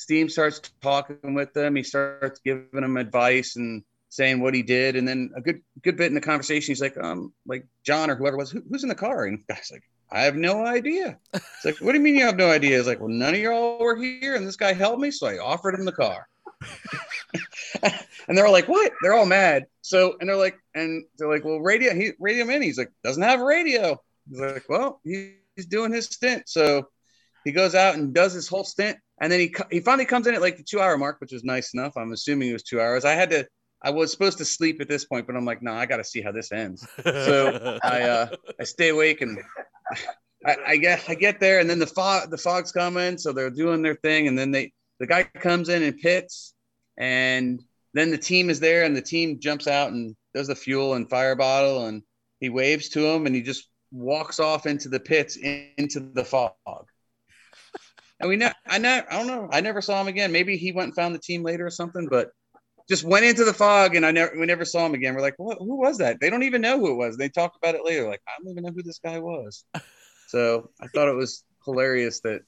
[0.00, 1.76] Steam starts talking with them.
[1.76, 4.96] He starts giving them advice and saying what he did.
[4.96, 8.14] And then a good good bit in the conversation, he's like, um, like John or
[8.14, 9.26] whoever was, Who, who's in the car?
[9.26, 11.18] And the guy's like, I have no idea.
[11.34, 12.78] It's like, what do you mean you have no idea?
[12.78, 15.36] It's like, well, none of y'all were here, and this guy helped me, so I
[15.38, 16.26] offered him the car.
[17.82, 18.92] and they're all like, what?
[19.02, 19.66] They're all mad.
[19.82, 22.62] So, and they're like, and they're like, well, radio, he radio in.
[22.62, 24.00] He's like, doesn't have a radio.
[24.30, 26.48] He's like, well, he, he's doing his stint.
[26.48, 26.88] So
[27.44, 30.34] he goes out and does his whole stint, and then he he finally comes in
[30.34, 31.96] at like the two hour mark, which was nice enough.
[31.96, 33.04] I'm assuming it was two hours.
[33.04, 33.46] I had to.
[33.82, 36.04] I was supposed to sleep at this point, but I'm like, no, I got to
[36.04, 36.86] see how this ends.
[37.02, 38.28] So I uh,
[38.60, 39.38] I stay awake and
[39.90, 39.98] I
[40.44, 43.50] I, I get I get there, and then the fog the fog's coming, so they're
[43.50, 46.54] doing their thing, and then they the guy comes in and pits,
[46.98, 47.62] and
[47.94, 51.10] then the team is there, and the team jumps out and does the fuel and
[51.10, 52.02] fire bottle, and
[52.40, 56.24] he waves to him, and he just walks off into the pits in, into the
[56.24, 56.52] fog.
[58.20, 59.48] And we ne- I ne- I don't know.
[59.50, 60.30] I never saw him again.
[60.30, 62.30] Maybe he went and found the team later or something, but
[62.88, 65.14] just went into the fog and I never we never saw him again.
[65.14, 66.20] We're like, what, who was that?
[66.20, 67.16] They don't even know who it was.
[67.16, 68.08] They talked about it later.
[68.08, 69.64] Like, I don't even know who this guy was.
[70.28, 72.42] So I thought it was hilarious that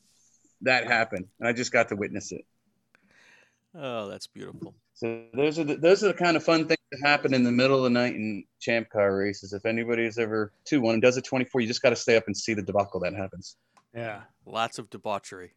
[0.61, 2.45] that happened, and I just got to witness it.
[3.75, 4.77] Oh, that's beautiful.
[4.95, 7.51] So those are the, those are the kind of fun things that happen in the
[7.51, 9.53] middle of the night in champ car races.
[9.53, 12.17] If anybody's ever two one and does a twenty four, you just got to stay
[12.17, 13.57] up and see the debacle that happens.
[13.95, 14.23] Yeah.
[14.47, 15.55] Lots of debauchery.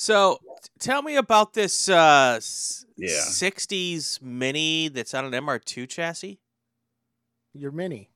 [0.00, 3.08] So, t- tell me about this uh, s- Yeah.
[3.18, 6.38] 60s Mini that's on an MR2 chassis.
[7.52, 8.08] Your mini.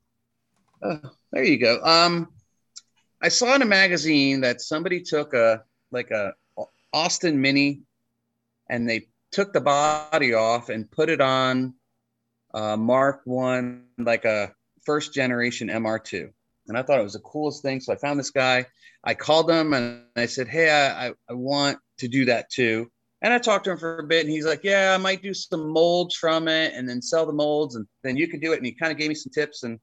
[0.81, 0.99] Uh,
[1.33, 1.83] there you go.
[1.83, 2.29] Um,
[3.21, 6.35] I saw in a magazine that somebody took a like a
[6.93, 7.81] Austin Mini,
[8.71, 11.75] and they took the body off and put it on
[12.55, 14.55] uh, Mark One, like a
[14.85, 16.31] first generation MR2.
[16.69, 17.81] And I thought it was the coolest thing.
[17.81, 18.67] So I found this guy.
[19.05, 22.91] I called him and I said, "Hey, I, I, want to do that too."
[23.21, 25.35] And I talked to him for a bit, and he's like, "Yeah, I might do
[25.35, 28.59] some molds from it, and then sell the molds, and then you can do it."
[28.59, 29.81] And he kind of gave me some tips, and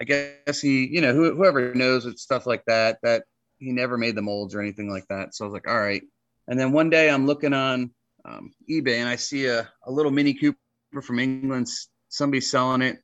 [0.00, 3.24] I guess he, you know, who, whoever knows with stuff like that, that
[3.58, 5.34] he never made the molds or anything like that.
[5.34, 6.02] So I was like, all right.
[6.48, 7.90] And then one day I'm looking on
[8.24, 11.68] um, eBay and I see a, a little Mini Cooper from England.
[12.08, 12.98] Somebody selling it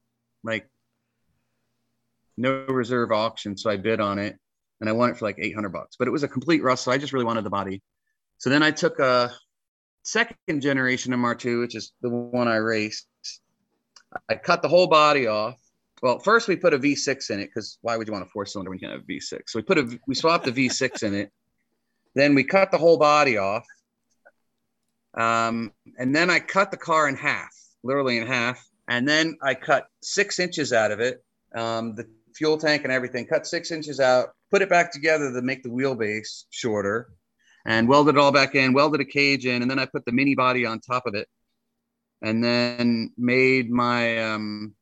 [0.44, 0.68] like
[2.36, 3.56] no reserve auction.
[3.56, 4.38] So I bid on it
[4.82, 6.82] and I won it for like 800 bucks, but it was a complete rust.
[6.82, 7.80] So I just really wanted the body.
[8.38, 9.32] So then I took a
[10.02, 13.06] second generation MR2, which is the one I raced.
[14.28, 15.54] I cut the whole body off.
[16.02, 18.44] Well, first we put a V6 in it because why would you want a four
[18.44, 19.42] cylinder when you can have a V6?
[19.46, 21.30] So we put a we swapped the V6 in it.
[22.16, 23.64] Then we cut the whole body off.
[25.14, 27.54] Um, and then I cut the car in half,
[27.84, 28.60] literally in half.
[28.88, 31.22] And then I cut six inches out of it,
[31.54, 35.42] um, the fuel tank and everything, cut six inches out, put it back together to
[35.42, 37.08] make the wheelbase shorter,
[37.64, 40.12] and welded it all back in, welded a cage in, and then I put the
[40.12, 41.26] mini body on top of it.
[42.20, 44.74] And then made my um,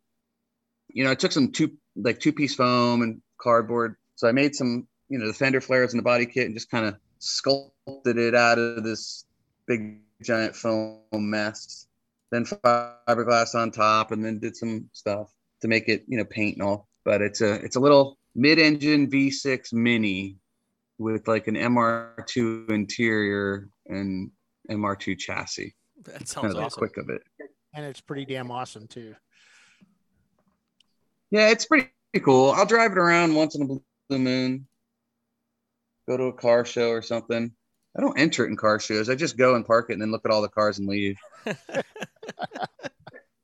[0.93, 3.97] you know, I took some two like two piece foam and cardboard.
[4.17, 6.71] So I made some, you know, the fender flares and the body kit and just
[6.71, 9.25] kind of sculpted it out of this
[9.67, 11.87] big giant foam mess.
[12.31, 16.57] Then fiberglass on top and then did some stuff to make it, you know, paint
[16.57, 16.89] and all.
[17.05, 20.39] But it's a it's a little mid-engine V6 mini
[20.97, 24.31] with like an MR2 interior and
[24.71, 25.75] MR2 chassis.
[26.05, 26.79] That kind sounds of awesome.
[26.79, 27.23] quick of it.
[27.75, 29.15] And it's pretty damn awesome too.
[31.31, 31.91] Yeah, it's pretty
[32.25, 32.51] cool.
[32.53, 34.67] I'll drive it around once in a blue moon.
[36.09, 37.53] Go to a car show or something.
[37.97, 39.11] I don't enter it in car shows.
[39.11, 41.17] I just go and park it and then look at all the cars and leave.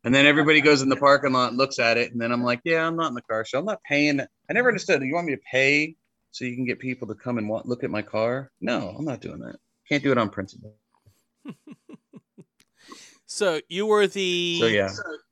[0.07, 2.43] and then everybody goes in the parking lot, and looks at it, and then I'm
[2.43, 3.59] like, yeah, I'm not in the car show.
[3.59, 4.21] I'm not paying.
[4.21, 5.03] I never understood.
[5.03, 5.97] You want me to pay
[6.31, 8.51] so you can get people to come and want, look at my car?
[8.61, 9.57] No, I'm not doing that.
[9.89, 10.75] Can't do it on principle.
[13.29, 14.89] So, you were the So, yeah.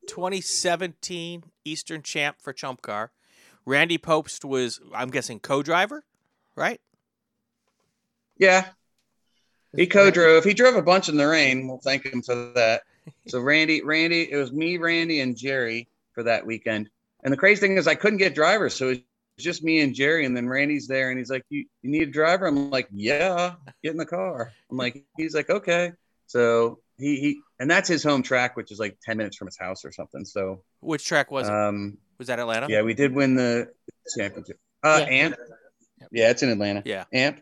[0.08, 3.12] 2017 Eastern champ for Chump Car.
[3.64, 6.04] Randy Pobst was, I'm guessing, co driver,
[6.56, 6.80] right?
[8.36, 8.66] Yeah.
[9.76, 10.44] He co-drove.
[10.44, 11.68] He drove a bunch in the rain.
[11.68, 12.82] We'll thank him for that.
[13.28, 16.90] So Randy, Randy, it was me, Randy, and Jerry for that weekend.
[17.22, 19.04] And the crazy thing is, I couldn't get drivers, so it
[19.36, 20.26] was just me and Jerry.
[20.26, 23.54] And then Randy's there, and he's like, "You, you need a driver?" I'm like, "Yeah,
[23.82, 25.92] get in the car." I'm like, he's like, "Okay."
[26.26, 29.58] So he he, and that's his home track, which is like ten minutes from his
[29.58, 30.24] house or something.
[30.24, 31.54] So Which track was it?
[31.54, 32.66] um, Was that Atlanta?
[32.68, 33.70] yeah, we did win the
[34.18, 34.58] championship.
[34.82, 35.14] Uh, Yeah.
[35.14, 35.36] Amp.
[36.12, 36.82] Yeah, it's in Atlanta.
[36.84, 37.04] Yeah.
[37.12, 37.40] Amp.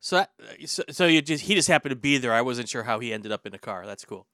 [0.00, 0.30] So, that,
[0.64, 2.32] so, so you just he just happened to be there.
[2.32, 3.86] I wasn't sure how he ended up in the car.
[3.86, 4.26] That's cool.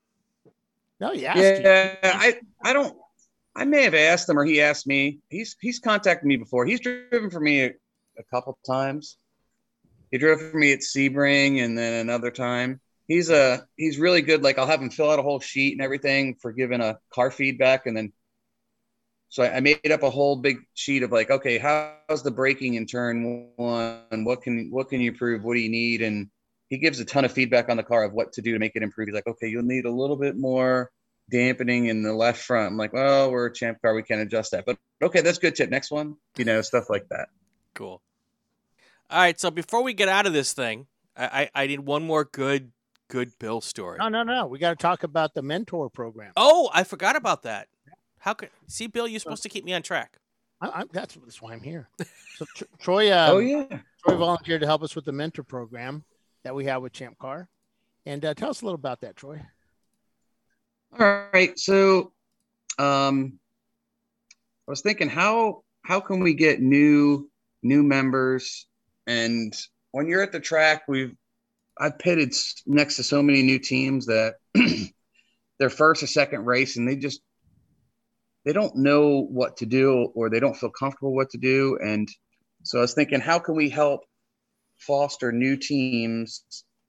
[1.00, 1.36] No, yeah.
[1.36, 2.96] Yeah, I I don't.
[3.54, 5.18] I may have asked him or he asked me.
[5.28, 6.66] He's he's contacted me before.
[6.66, 7.66] He's driven for me a,
[8.18, 9.16] a couple times.
[10.10, 12.80] He drove for me at Sebring and then another time.
[13.08, 14.42] He's a he's really good.
[14.42, 17.32] Like I'll have him fill out a whole sheet and everything for giving a car
[17.32, 18.12] feedback, and then
[19.36, 22.72] so I, I made up a whole big sheet of like, okay, how's the braking
[22.72, 24.24] in turn one?
[24.24, 25.44] What can what can you improve?
[25.44, 26.00] What do you need?
[26.00, 26.30] And
[26.70, 28.72] he gives a ton of feedback on the car of what to do to make
[28.76, 29.08] it improve.
[29.08, 30.90] He's like, okay, you'll need a little bit more
[31.30, 32.68] dampening in the left front.
[32.68, 34.64] I'm like, well, we're a champ car, we can't adjust that.
[34.64, 35.68] But okay, that's good tip.
[35.68, 37.28] Next one, you know, stuff like that.
[37.74, 38.00] Cool.
[39.10, 39.38] All right.
[39.38, 42.72] So before we get out of this thing, I I, I need one more good
[43.08, 43.98] good Bill story.
[43.98, 44.46] No, no, no.
[44.46, 46.32] We got to talk about the mentor program.
[46.38, 47.68] Oh, I forgot about that.
[48.18, 49.06] How could see Bill?
[49.06, 50.18] You're supposed to keep me on track.
[50.60, 51.88] I, I, that's, that's why I'm here.
[52.36, 56.04] So Tr- Troy, uh, oh yeah, Troy volunteered to help us with the mentor program
[56.44, 57.48] that we have with Champ Car,
[58.04, 59.40] and uh, tell us a little about that, Troy.
[60.98, 62.12] All right, so
[62.78, 63.38] um,
[64.66, 67.30] I was thinking how how can we get new
[67.62, 68.66] new members
[69.06, 69.56] and
[69.92, 71.14] when you're at the track we've
[71.78, 72.34] I've pitted
[72.66, 74.34] next to so many new teams that
[75.58, 77.20] their first or second race and they just
[78.46, 81.78] they don't know what to do or they don't feel comfortable what to do.
[81.82, 82.08] And
[82.62, 84.02] so I was thinking how can we help
[84.78, 86.44] foster new teams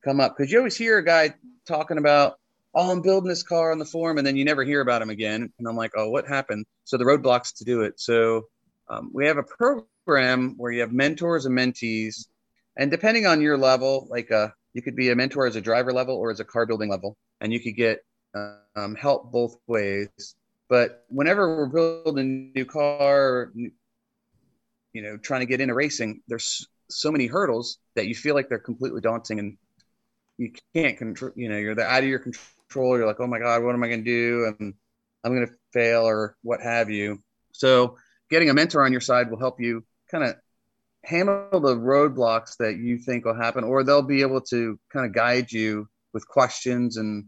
[0.05, 0.37] come up?
[0.37, 1.33] Because you always hear a guy
[1.67, 2.35] talking about
[2.75, 5.09] oh i'm building this car on the forum and then you never hear about him
[5.09, 5.51] again.
[5.57, 6.65] And i'm like oh what happened?
[6.85, 7.99] So the roadblocks to do it.
[7.99, 8.43] So
[8.87, 12.27] um, we have a program where you have mentors and mentees.
[12.77, 15.91] And depending on your level like uh, you could be a mentor as a driver
[15.91, 18.03] level or as a car building level and you could get
[18.75, 20.35] um, help both ways
[20.69, 26.67] but whenever we're building a new car you know trying to get into racing there's
[26.89, 29.57] so many hurdles that you feel like they're completely daunting and
[30.37, 32.97] you can't control you know you're out of your control.
[32.97, 34.53] You're like oh my god what am i going to do?
[34.59, 34.73] And
[35.23, 37.21] i'm going to fail or what have you.
[37.53, 37.97] So
[38.29, 40.35] getting a mentor on your side will help you kind of
[41.03, 45.13] handle the roadblocks that you think will happen or they'll be able to kind of
[45.13, 47.25] guide you with questions and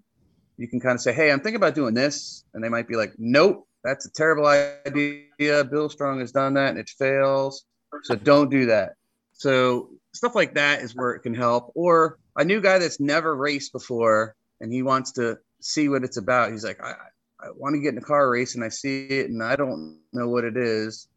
[0.60, 2.95] you can kind of say hey i'm thinking about doing this and they might be
[2.95, 7.66] like nope that's a terrible idea bill strong has done that and it fails
[8.03, 8.93] so don't do that
[9.34, 11.72] so stuff like that is where it can help.
[11.76, 16.18] Or a new guy that's never raced before and he wants to see what it's
[16.18, 16.51] about.
[16.51, 16.93] He's like, I,
[17.39, 19.99] I want to get in a car race and I see it and I don't
[20.12, 21.07] know what it is.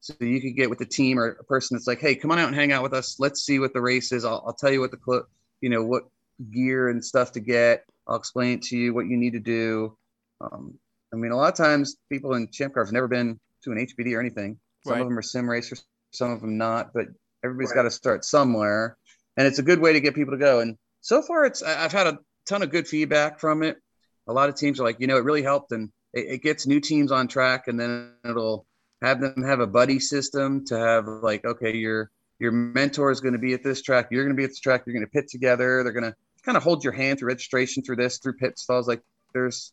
[0.00, 2.38] So you could get with the team or a person that's like, hey, come on
[2.38, 3.16] out and hang out with us.
[3.20, 4.24] Let's see what the race is.
[4.24, 5.28] I'll, I'll tell you what the cl-
[5.60, 6.04] you know what
[6.50, 7.84] gear and stuff to get.
[8.06, 9.96] I'll explain to you what you need to do.
[10.40, 10.78] Um,
[11.12, 13.78] I mean, a lot of times people in champ cars have never been to an
[13.78, 14.58] HPD or anything.
[14.84, 15.00] Some Right.
[15.02, 16.92] of them are sim racers, some of them not.
[16.92, 17.08] But
[17.44, 18.96] everybody's got to start somewhere,
[19.36, 20.60] and it's a good way to get people to go.
[20.60, 23.76] And so far, it's I've had a ton of good feedback from it.
[24.26, 26.66] A lot of teams are like, you know, it really helped, and it, it gets
[26.66, 28.66] new teams on track, and then it'll
[29.02, 33.34] have them have a buddy system to have like, okay, your your mentor is going
[33.34, 35.10] to be at this track, you're going to be at this track, you're going to
[35.10, 35.84] pit together.
[35.84, 38.88] They're going to kind of hold your hand through registration, through this, through pit stalls.
[38.88, 39.72] Like there's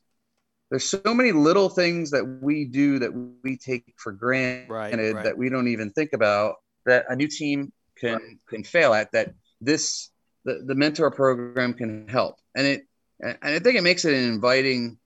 [0.69, 3.11] there's so many little things that we do that
[3.43, 5.23] we take for granted right.
[5.23, 6.55] that we don't even think about
[6.85, 10.09] that a new team can can fail at that this
[10.45, 12.87] the, the mentor program can help and it
[13.19, 14.97] and i think it makes it an inviting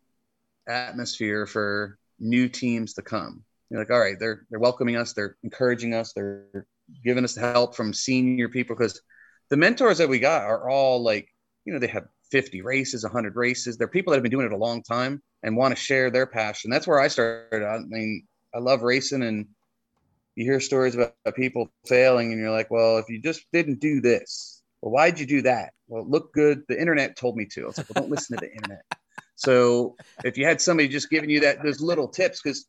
[0.67, 5.37] atmosphere for new teams to come you're like all right they're they're welcoming us they're
[5.43, 6.67] encouraging us they're
[7.03, 9.01] giving us help from senior people because
[9.49, 11.32] the mentors that we got are all like
[11.65, 13.77] you know they have 50 races 100 races.
[13.77, 16.25] They're people that have been doing it a long time and want to share their
[16.25, 16.71] passion.
[16.71, 19.47] That's where i started i mean i love racing and
[20.35, 24.01] you hear stories about people failing and you're like well if you just didn't do
[24.01, 25.73] this well why'd you do that?
[25.87, 26.63] Well it looked good.
[26.67, 27.67] The internet told me to.
[27.67, 28.83] Like well don't listen to the internet.
[29.35, 32.67] So if you had somebody just giving you that those little tips because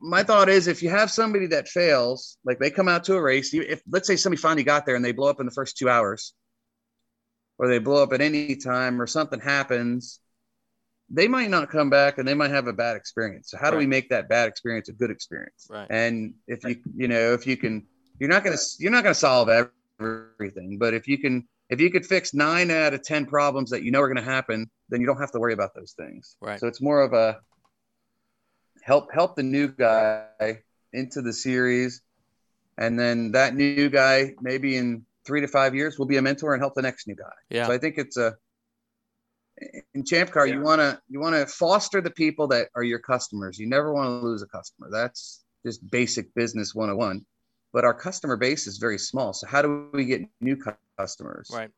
[0.00, 3.20] my thought is if you have somebody that fails like they come out to a
[3.20, 5.76] race if let's say somebody finally got there and they blow up in the first
[5.76, 6.32] two hours
[7.58, 10.20] or they blow up at any time or something happens
[11.10, 13.50] they might not come back and they might have a bad experience.
[13.50, 15.68] So how do we make that bad experience a good experience?
[15.70, 15.86] Right.
[15.88, 17.86] and if you you know if you can
[18.18, 21.80] you're not going to you're not going to solve everything but if you can if
[21.80, 24.68] you could fix nine out of ten problems that you know are going to happen
[24.88, 26.36] then you don't have to worry about those things.
[26.40, 26.58] Right.
[26.58, 27.40] so it's more of a
[28.82, 32.02] help help the new guy into the series.
[32.78, 36.54] And then that new guy maybe in three to five years will be a mentor
[36.54, 37.24] and help the next new guy.
[37.50, 37.66] Yeah.
[37.66, 38.34] so i think it's a
[39.94, 42.98] in champ car you want to you want to foster the people that are your
[42.98, 43.58] customers.
[43.58, 44.88] You never want to lose a customer.
[44.90, 47.24] That's just basic business 101
[47.76, 49.34] but our customer base is very small.
[49.34, 50.56] So how do we get new
[50.98, 51.50] customers?
[51.52, 51.70] Right.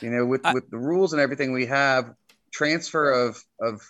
[0.00, 2.12] you know with with the rules and everything we have
[2.52, 3.82] transfer of of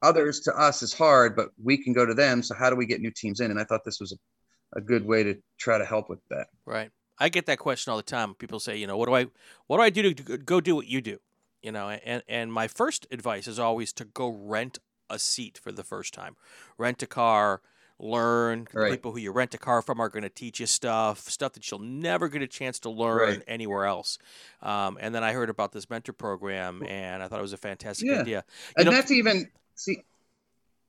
[0.00, 2.42] others to us is hard but we can go to them.
[2.42, 3.50] So how do we get new teams in?
[3.50, 6.46] And i thought this was a, a good way to try to help with that.
[6.64, 6.90] Right.
[7.20, 8.34] I get that question all the time.
[8.34, 9.26] People say, you know, what do I
[9.66, 11.18] what do I do to go do what you do?
[11.62, 14.78] You know, and and my first advice is always to go rent
[15.10, 16.36] a seat for the first time.
[16.76, 17.62] Rent a car,
[17.98, 18.68] learn.
[18.72, 18.92] Right.
[18.92, 21.68] people who you rent a car from are going to teach you stuff, stuff that
[21.70, 23.42] you'll never get a chance to learn Right.
[23.48, 24.18] anywhere else.
[24.62, 27.56] Um, and then I heard about this mentor program, and I thought it was a
[27.56, 28.20] fantastic Yeah.
[28.20, 28.44] idea.
[28.46, 30.04] You and know, that's even see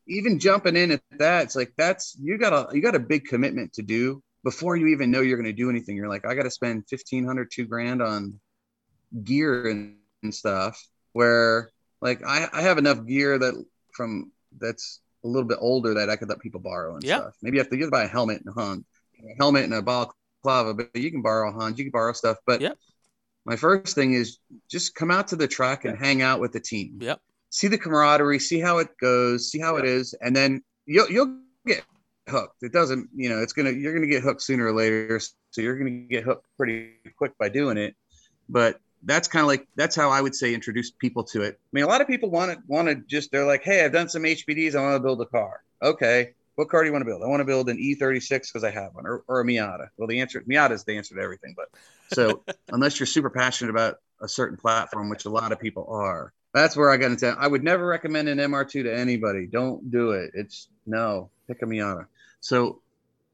[0.08, 3.26] even jumping in at that it's like that's you got a you got a big
[3.26, 6.34] commitment to do before you even know you're going to do anything you're like i
[6.36, 8.40] got to spend 1500 two grand on
[9.24, 10.82] gear and, and stuff
[11.14, 11.70] where
[12.02, 16.16] like I, I have enough gear that from that's a little bit older that I
[16.16, 17.18] could let people borrow and Yeah.
[17.18, 17.34] stuff.
[17.42, 18.86] Maybe you have to you have to buy a helmet and a hunt,
[19.20, 22.38] a helmet and a balaclava, but you can borrow hunts, you can borrow stuff.
[22.46, 22.78] But Yep.
[23.46, 24.38] my first thing is
[24.70, 27.00] just come out to the track and hang out with the team.
[27.02, 27.20] Yep.
[27.50, 31.40] See the camaraderie, see how it goes, see how it is, and then you'll you'll
[31.66, 31.84] get
[32.30, 32.64] hooked.
[32.64, 35.20] It doesn't, you know, it's gonna you're gonna get hooked sooner or later.
[35.52, 37.96] So you're gonna get hooked pretty quick by doing it.
[38.48, 41.60] But that's kind of like that's how I would say introduce people to it.
[41.62, 43.94] I mean, a lot of people want to want to just they're like, hey, I've
[43.94, 45.62] done some HPDs, I want to build a car.
[45.82, 47.24] Okay, what car do you want to build?
[47.24, 49.88] I want to build an E36 because I have one, or, or a Miata.
[49.98, 51.56] Well, the answer Miata is the answer to everything.
[51.56, 51.70] But
[52.14, 56.34] so unless you're super passionate about a certain platform, which a lot of people are,
[56.54, 57.30] that's where I got into.
[57.30, 59.46] I would never recommend an MR2 to anybody.
[59.46, 60.32] Don't do it.
[60.34, 62.08] It's no, pick a Miata.
[62.42, 62.82] So,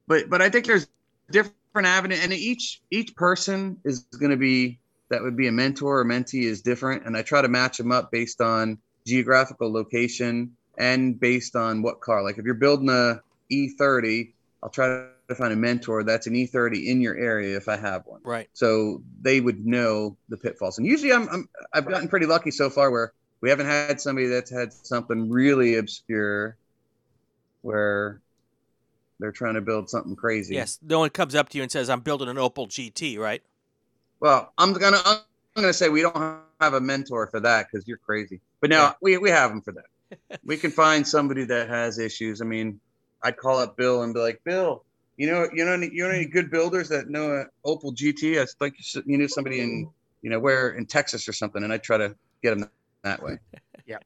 [0.07, 0.87] but but I think there's
[1.31, 4.79] different avenue, and each each person is going to be
[5.09, 7.91] that would be a mentor or mentee is different, and I try to match them
[7.91, 12.23] up based on geographical location and based on what car.
[12.23, 14.31] Like if you're building a E30,
[14.63, 14.87] I'll try
[15.27, 18.21] to find a mentor that's an E30 in your area if I have one.
[18.23, 18.49] Right.
[18.53, 20.77] So they would know the pitfalls.
[20.77, 24.27] And usually I'm, I'm I've gotten pretty lucky so far where we haven't had somebody
[24.27, 26.57] that's had something really obscure
[27.61, 28.21] where
[29.19, 30.55] they're trying to build something crazy.
[30.55, 30.79] Yes.
[30.81, 33.41] No one comes up to you and says, "I'm building an Opel GT," right?
[34.19, 35.19] Well, I'm gonna I'm
[35.55, 36.15] gonna say we don't
[36.59, 38.39] have a mentor for that because you're crazy.
[38.61, 40.39] But now we we have them for that.
[40.43, 42.41] we can find somebody that has issues.
[42.41, 42.79] I mean,
[43.23, 44.83] I'd call up Bill and be like, Bill,
[45.17, 48.41] you know, you know, any, you know any good builders that know a Opel GT?
[48.41, 49.89] I like you should- you knew somebody in
[50.21, 52.69] you know where in Texas or something, and I try to get them
[53.03, 53.37] that way.
[53.87, 53.99] Yeah.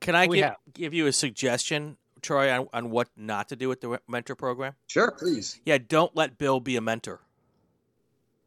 [0.00, 0.56] Can I give, have.
[0.72, 4.74] give you a suggestion, Troy, on, on what not to do with the mentor program?
[4.86, 5.60] Sure, please.
[5.64, 7.20] Yeah, don't let Bill be a mentor.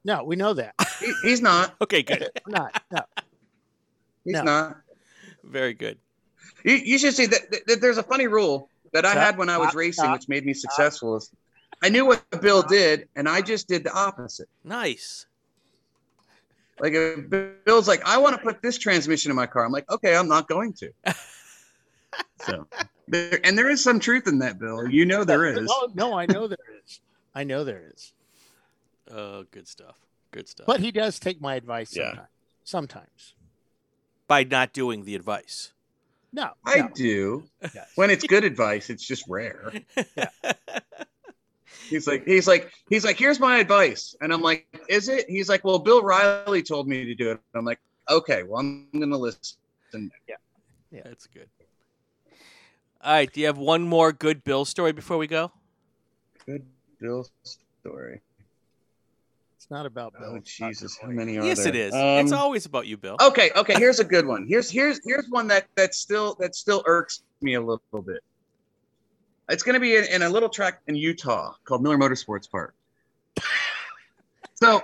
[0.04, 0.74] No, we know that.
[1.00, 1.76] He, he's not.
[1.82, 2.30] Okay, good.
[2.48, 2.82] not.
[2.90, 3.02] No.
[4.24, 4.44] He's No.
[4.44, 4.78] not.
[5.44, 5.98] Very good.
[6.64, 9.38] You, you should see that, that- that there's a funny rule that I Stop, had
[9.38, 11.18] when I was stop, racing, stop, which made me successful.
[11.18, 11.30] Is
[11.84, 14.48] I knew what Bill did, and I just did the opposite.
[14.64, 15.26] Nice.
[16.80, 17.30] Like if
[17.66, 19.66] Bill's like, I want to put this transmission in my car.
[19.66, 20.92] I'm like, okay, I'm not going to.
[22.46, 22.68] so,
[23.08, 24.88] there, and there is some truth in that, Bill.
[24.90, 25.56] You know there is.
[25.68, 27.00] No, no, I know there is.
[27.34, 28.14] I know there is.
[29.12, 29.98] Oh, good stuff.
[30.32, 30.66] Good stuff.
[30.68, 32.10] But he does take my advice Yeah.
[32.10, 32.30] sometimes.
[32.64, 33.34] Sometimes.
[34.28, 35.72] By not doing the advice.
[36.34, 36.52] No.
[36.66, 36.90] I no.
[36.94, 37.44] do.
[37.62, 37.92] Yes.
[37.96, 39.72] When it's good advice, it's just rare.
[40.18, 40.30] Yeah.
[41.90, 45.30] He's like, he's like, he's like, here's my advice, and I'm like, is it?
[45.30, 47.40] He's like, well, Bill Riley told me to do it.
[47.54, 47.80] I'm like,
[48.10, 49.58] okay, well, I'm gonna listen.
[50.28, 50.36] Yeah.
[50.92, 51.48] Yeah, that's good.
[53.06, 53.32] All right.
[53.32, 55.52] Do you have one more good Bill story before we go?
[56.48, 56.66] Good
[57.00, 58.22] Bill story.
[59.56, 60.38] It's not about Bill.
[60.38, 61.48] Oh Jesus, how many are you?
[61.48, 61.68] yes, there?
[61.68, 61.94] it is.
[61.96, 63.16] it's Um, always about you, Bill.
[63.22, 63.76] Okay, okay.
[63.76, 64.48] Here's a good one.
[64.48, 68.24] Here's here's here's one that that still that still irks me a little bit.
[69.50, 72.74] It's going to be in, in a little track in Utah called Miller Motorsports Park.
[74.58, 74.82] So,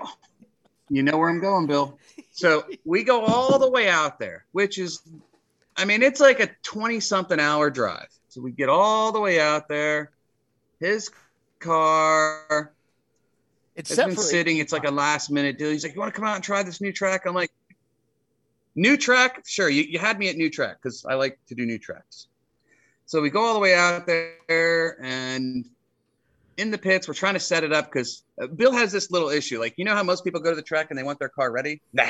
[0.90, 1.98] you know where I'm going, Bill.
[2.32, 5.02] So we go all the way out there, which is,
[5.78, 8.10] I mean, it's like a 20 something hour drive.
[8.30, 10.12] So we get all the way out there.
[10.80, 11.12] His
[11.60, 12.74] car,
[13.76, 14.58] It's it's set been for sitting.
[14.58, 15.70] It's like a last minute deal.
[15.70, 17.52] He's like, "You want to come out and try this new track?" I'm like,
[18.76, 19.44] "New track?
[19.46, 22.28] Sure." You, you had me at new track because I like to do new tracks.
[23.06, 25.66] So we go all the way out there and
[26.58, 29.30] in the pits, we're trying to set it up because uh, Bill has this little
[29.30, 29.60] issue.
[29.60, 31.52] Like, you know how most people go to the track and they want their car
[31.52, 31.82] ready?
[31.92, 32.06] Nah.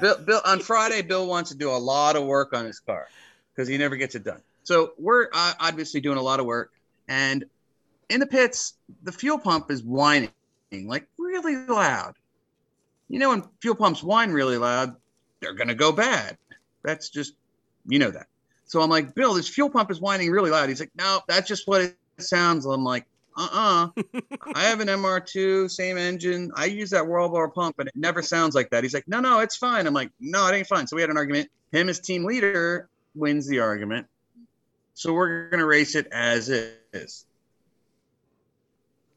[0.00, 3.08] Bill, Bill on Friday, Bill wants to do a lot of work on his car
[3.54, 4.40] because he never gets it done.
[4.64, 6.72] So we're uh, obviously doing a lot of work,
[7.08, 7.44] and
[8.08, 10.30] in the pits, the fuel pump is whining
[10.72, 12.14] like really loud.
[13.08, 14.96] You know, when fuel pumps whine really loud,
[15.40, 16.36] they're gonna go bad.
[16.82, 17.34] That's just
[17.86, 18.26] you know that.
[18.64, 20.68] So I'm like, Bill, this fuel pump is whining really loud.
[20.68, 22.66] He's like, No, that's just what it sounds.
[22.66, 23.06] I'm like,
[23.36, 23.88] uh-uh.
[24.54, 26.50] I have an MR2, same engine.
[26.54, 28.82] I use that Walbro pump, and it never sounds like that.
[28.82, 29.86] He's like, No, no, it's fine.
[29.86, 30.86] I'm like, No, it ain't fine.
[30.86, 31.50] So we had an argument.
[31.72, 34.06] Him as team leader wins the argument.
[34.94, 37.26] So we're gonna race it as is.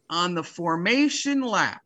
[0.10, 1.82] On the formation lap,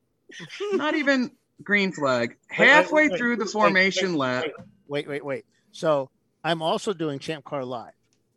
[0.74, 1.32] not even
[1.62, 4.46] green flag, Wait, wait, halfway wait, through the wait, formation wait, lap.
[4.88, 5.46] Wait, wait, wait.
[5.72, 6.10] So
[6.44, 7.94] I'm also doing Champ Car Live.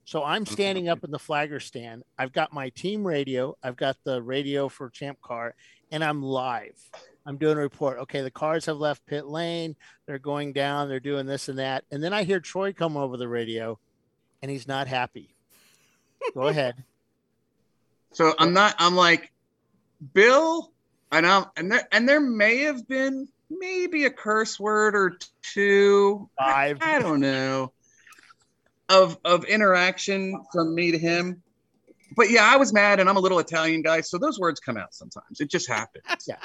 [0.06, 2.04] So I'm standing up in the flagger stand.
[2.16, 3.56] I've got my team radio.
[3.60, 5.56] I've got the radio for Champ Car,
[5.90, 6.78] and I'm live.
[7.26, 7.98] I'm doing a report.
[7.98, 9.74] Okay, the cars have left pit lane.
[10.06, 10.88] They're going down.
[10.88, 11.82] They're doing this and that.
[11.90, 13.80] And then I hear Troy come over the radio,
[14.42, 15.34] and he's not happy.
[16.34, 16.84] Go ahead.
[18.12, 18.76] So I'm not.
[18.78, 19.32] I'm like,
[20.14, 20.70] Bill,
[21.10, 26.30] and I'm and there and there may have been maybe a curse word or two.
[26.38, 26.78] Five.
[26.80, 27.72] I don't know.
[28.88, 31.42] Of of interaction from me to him.
[32.16, 34.76] But yeah, I was mad, and I'm a little Italian guy, so those words come
[34.76, 35.40] out sometimes.
[35.40, 36.04] It just happens.
[36.26, 36.36] Yeah.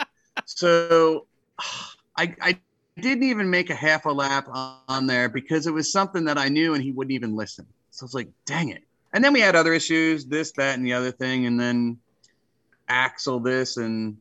[0.46, 1.28] So
[2.18, 2.60] I I
[3.00, 6.50] didn't even make a half a lap on, there because it was something that I
[6.50, 7.66] knew, and he wouldn't even listen.
[7.92, 8.84] So I was like, dang it.
[9.14, 11.98] And then we had other issues, this, that, and the other thing, and then
[12.88, 14.18] axle this and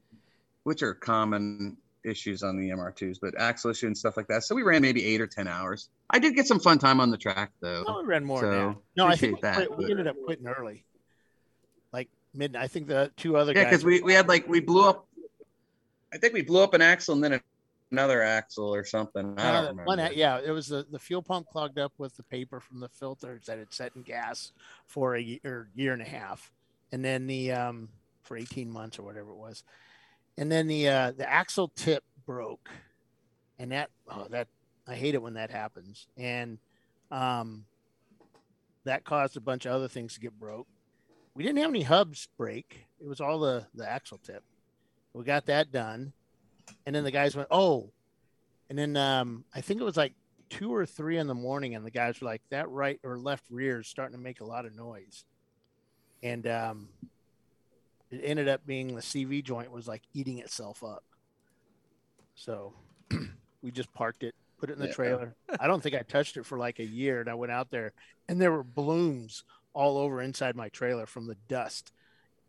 [0.62, 4.44] which are common issues on the MR2s, but axle issue and stuff like that.
[4.44, 5.88] So we ran maybe eight or ten hours.
[6.12, 7.84] I did get some fun time on the track though.
[7.86, 8.82] No, we ran more So.
[8.96, 10.84] No, I think we, that, quit- we ended up quitting early,
[11.92, 12.62] like midnight.
[12.64, 13.70] I think the two other Yeah, guys.
[13.70, 15.06] because we, we had like we blew up.
[16.12, 17.40] I think we blew up an axle and then
[17.92, 19.34] another axle or something.
[19.38, 19.84] I Uh, don't remember.
[19.84, 22.88] one, yeah, it was the, the fuel pump clogged up with the paper from the
[22.88, 24.52] filters that had set in gas
[24.86, 26.52] for a year, year and a half,
[26.92, 27.88] and then the um
[28.22, 29.62] for eighteen months or whatever it was,
[30.36, 32.68] and then the uh, the axle tip broke,
[33.58, 34.48] and that oh that
[34.90, 36.58] I hate it when that happens, and
[37.10, 37.64] um
[38.84, 40.66] that caused a bunch of other things to get broke.
[41.34, 44.42] We didn't have any hubs break; it was all the the axle tip.
[45.14, 46.12] We got that done,
[46.84, 47.92] and then the guys went, "Oh,
[48.68, 50.14] and then um, I think it was like
[50.48, 53.44] two or three in the morning, and the guys were like, "That right or left
[53.48, 55.24] rear is starting to make a lot of noise,"
[56.20, 56.88] and um,
[58.10, 61.04] it ended up being the CV joint was like eating itself up.
[62.34, 62.72] So
[63.62, 64.92] we just parked it, put it in the Yeah.
[64.92, 65.34] trailer.
[65.58, 67.92] I don't think I touched it for like a year, and I went out there,
[68.28, 71.92] and there were blooms all over inside my trailer from the dust.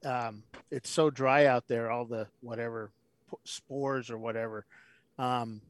[0.03, 2.91] Um, it's so dry out there, all the whatever
[3.29, 4.65] p- spores or whatever.
[5.17, 5.61] Um,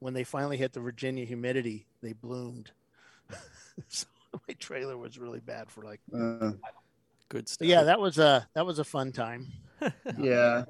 [0.00, 2.70] when they finally hit the Virginia humidity, they bloomed.
[3.88, 4.06] so
[4.48, 6.00] my trailer was really bad for like.
[6.12, 6.52] Uh,
[7.30, 7.68] Good But stuff.
[7.68, 9.48] yeah, that was a that was a fun time.
[10.18, 10.64] yeah,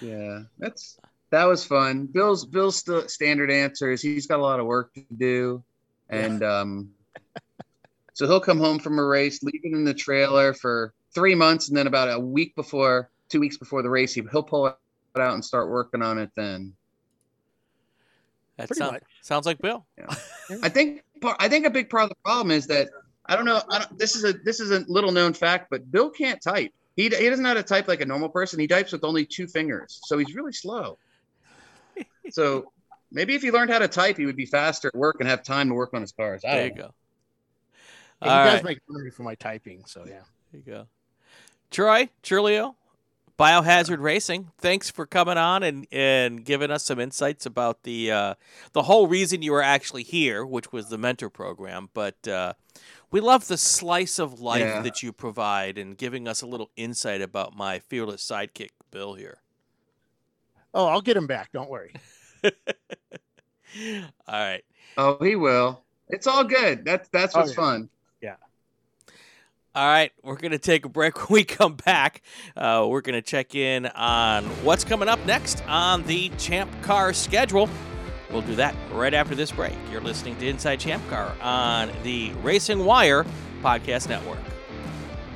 [0.00, 0.42] yeah.
[0.58, 0.98] That's
[1.36, 2.06] that was fun.
[2.06, 5.62] Bill's Bill's still standard answer is he's got a lot of work to do,
[6.08, 6.88] and um,
[8.14, 11.68] so he'll come home from a race, leave it in the trailer for three months,
[11.68, 14.76] and then about a week before, two weeks before the race, he, he'll pull it
[15.18, 16.30] out and start working on it.
[16.34, 16.72] Then
[18.56, 19.02] That Pretty sound- much.
[19.20, 19.84] sounds like Bill.
[20.62, 21.02] I think
[21.38, 22.88] I think a big part of the problem is that
[23.26, 23.60] I don't know.
[23.70, 26.72] I don't, this is a this is a little known fact, but Bill can't type.
[26.96, 28.58] He, he doesn't know how to type like a normal person.
[28.58, 30.96] He types with only two fingers, so he's really slow.
[32.30, 32.72] So
[33.10, 35.42] maybe if he learned how to type, he would be faster at work and have
[35.42, 36.42] time to work on his cars.
[36.44, 36.76] I There you know.
[36.82, 36.94] go.
[38.22, 40.20] And All you guys make fun of me for my typing, so yeah.
[40.52, 40.86] There you go.
[41.70, 42.74] Troy, Truglio,
[43.38, 44.50] Biohazard Racing.
[44.58, 48.34] Thanks for coming on and, and giving us some insights about the uh,
[48.72, 51.90] the whole reason you were actually here, which was the mentor program.
[51.92, 52.54] But uh,
[53.10, 54.80] we love the slice of life Yeah.
[54.80, 59.38] that you provide and giving us a little insight about my fearless sidekick, Bill here.
[60.72, 61.52] Oh, I'll get him back.
[61.52, 61.92] Don't worry.
[62.44, 62.50] All
[64.28, 64.62] right.
[64.96, 65.82] Oh, he will.
[66.08, 66.84] It's all good.
[66.84, 67.56] That's that's Oh, what's yeah.
[67.56, 67.88] fun.
[68.22, 68.36] Yeah.
[69.74, 71.16] All right, we're going to take a break.
[71.28, 72.22] When we come back,
[72.56, 77.12] uh, we're going to check in on what's coming up next on the Champ Car
[77.12, 77.68] schedule.
[78.30, 79.74] We'll do that right after this break.
[79.92, 83.24] You're listening to Inside Champ Car on the Racing Wire
[83.62, 84.38] Podcast Network.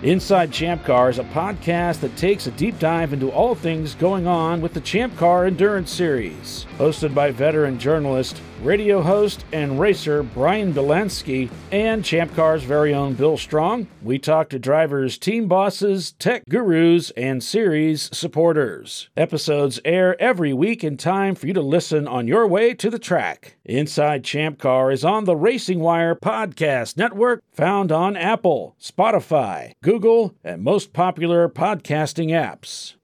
[0.03, 4.27] Inside Champ Car is a podcast that takes a deep dive into all things going
[4.27, 6.65] on with the Champ Car Endurance Series.
[6.79, 13.13] Hosted by veteran journalist, radio host, and racer Brian Delansky and Champ Car's very own
[13.13, 19.11] Bill Strong, we talk to drivers, team bosses, tech gurus, and series supporters.
[19.18, 22.99] Episodes air every week in time for you to listen on your way to the
[22.99, 23.57] track.
[23.67, 29.89] Inside Champ Car is on the Racing Wire Podcast Network, found on Apple, Spotify, Google,
[29.91, 32.95] and most popular podcasting apps.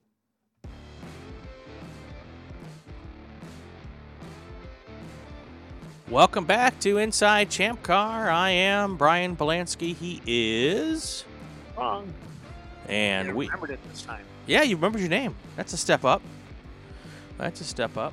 [6.08, 8.30] Welcome back to Inside Champ Car.
[8.30, 9.96] I am Brian Polanski.
[9.96, 11.24] He is.
[11.76, 12.14] Wrong.
[12.88, 13.46] And I we.
[13.46, 14.24] remembered it this time.
[14.46, 15.34] Yeah, you remembered your name.
[15.56, 16.22] That's a step up.
[17.36, 18.12] That's a step up.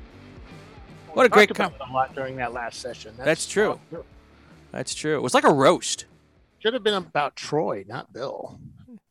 [1.09, 3.13] We What a great talked co- about it a lot during that last session.
[3.17, 3.79] That's true.
[4.71, 5.15] That's true.
[5.15, 6.05] It was like a roast.
[6.63, 8.57] Should have been about Troy, not Bill.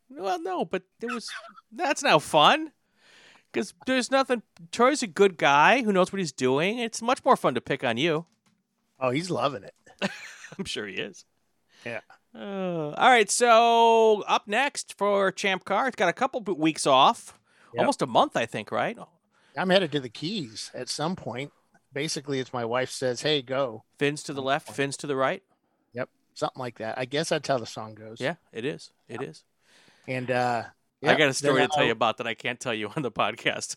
[0.08, 1.28] Well, no, but it was.
[1.70, 2.72] That's now fun.
[3.52, 4.42] Because there's nothing.
[4.70, 6.78] Troy's a good guy who knows what he's doing.
[6.78, 8.24] It's much more fun to pick on you.
[8.98, 9.74] Oh, he's loving it.
[10.58, 11.26] I'm sure he is.
[11.84, 12.00] Yeah.
[12.34, 17.38] Uh, all right, so up next for Champ Car, it's got a couple weeks off,
[17.74, 17.80] Yep.
[17.80, 18.96] almost a month, I think, right?
[19.56, 21.52] I'm headed to the Keys at some point.
[21.92, 25.42] Basically, it's my wife says, "Hey, go." Fins to the left, fins to the right.
[26.34, 26.98] Something like that.
[26.98, 28.20] I guess that's how the song goes.
[28.20, 28.90] Yeah, it is.
[29.08, 29.44] It is.
[30.08, 30.64] And uh,
[31.04, 33.10] I got a story to tell you about that I can't tell you on the
[33.10, 33.76] podcast.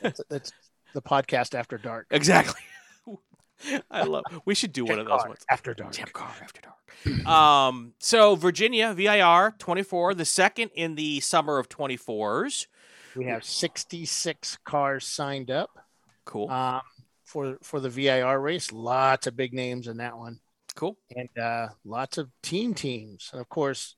[0.00, 0.52] That's, that's
[0.94, 2.08] the podcast after dark.
[2.10, 2.60] exactly.
[3.90, 4.24] I love.
[4.44, 5.44] We should do one of those ones.
[5.48, 5.92] after dark.
[5.92, 7.26] Champ car after dark.
[7.26, 7.94] um.
[8.00, 12.66] So Virginia VIR 24, the second in the summer of 24s.
[13.14, 15.78] We have 66 cars signed up.
[16.24, 16.50] Cool.
[16.50, 16.80] Um,
[17.24, 20.40] for for the VIR race, lots of big names in that one.
[20.74, 20.96] Cool.
[21.14, 23.96] And uh, lots of team teams, and of course,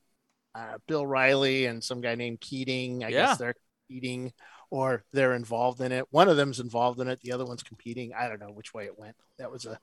[0.55, 3.05] uh, Bill Riley and some guy named Keating.
[3.05, 3.26] I Yeah.
[3.26, 3.55] guess they're
[3.88, 4.32] competing
[4.70, 6.06] or they're involved in it.
[6.10, 7.20] One of them's involved in it.
[7.20, 8.12] The other one's competing.
[8.14, 9.16] I don't know which way it went.
[9.38, 9.78] That was a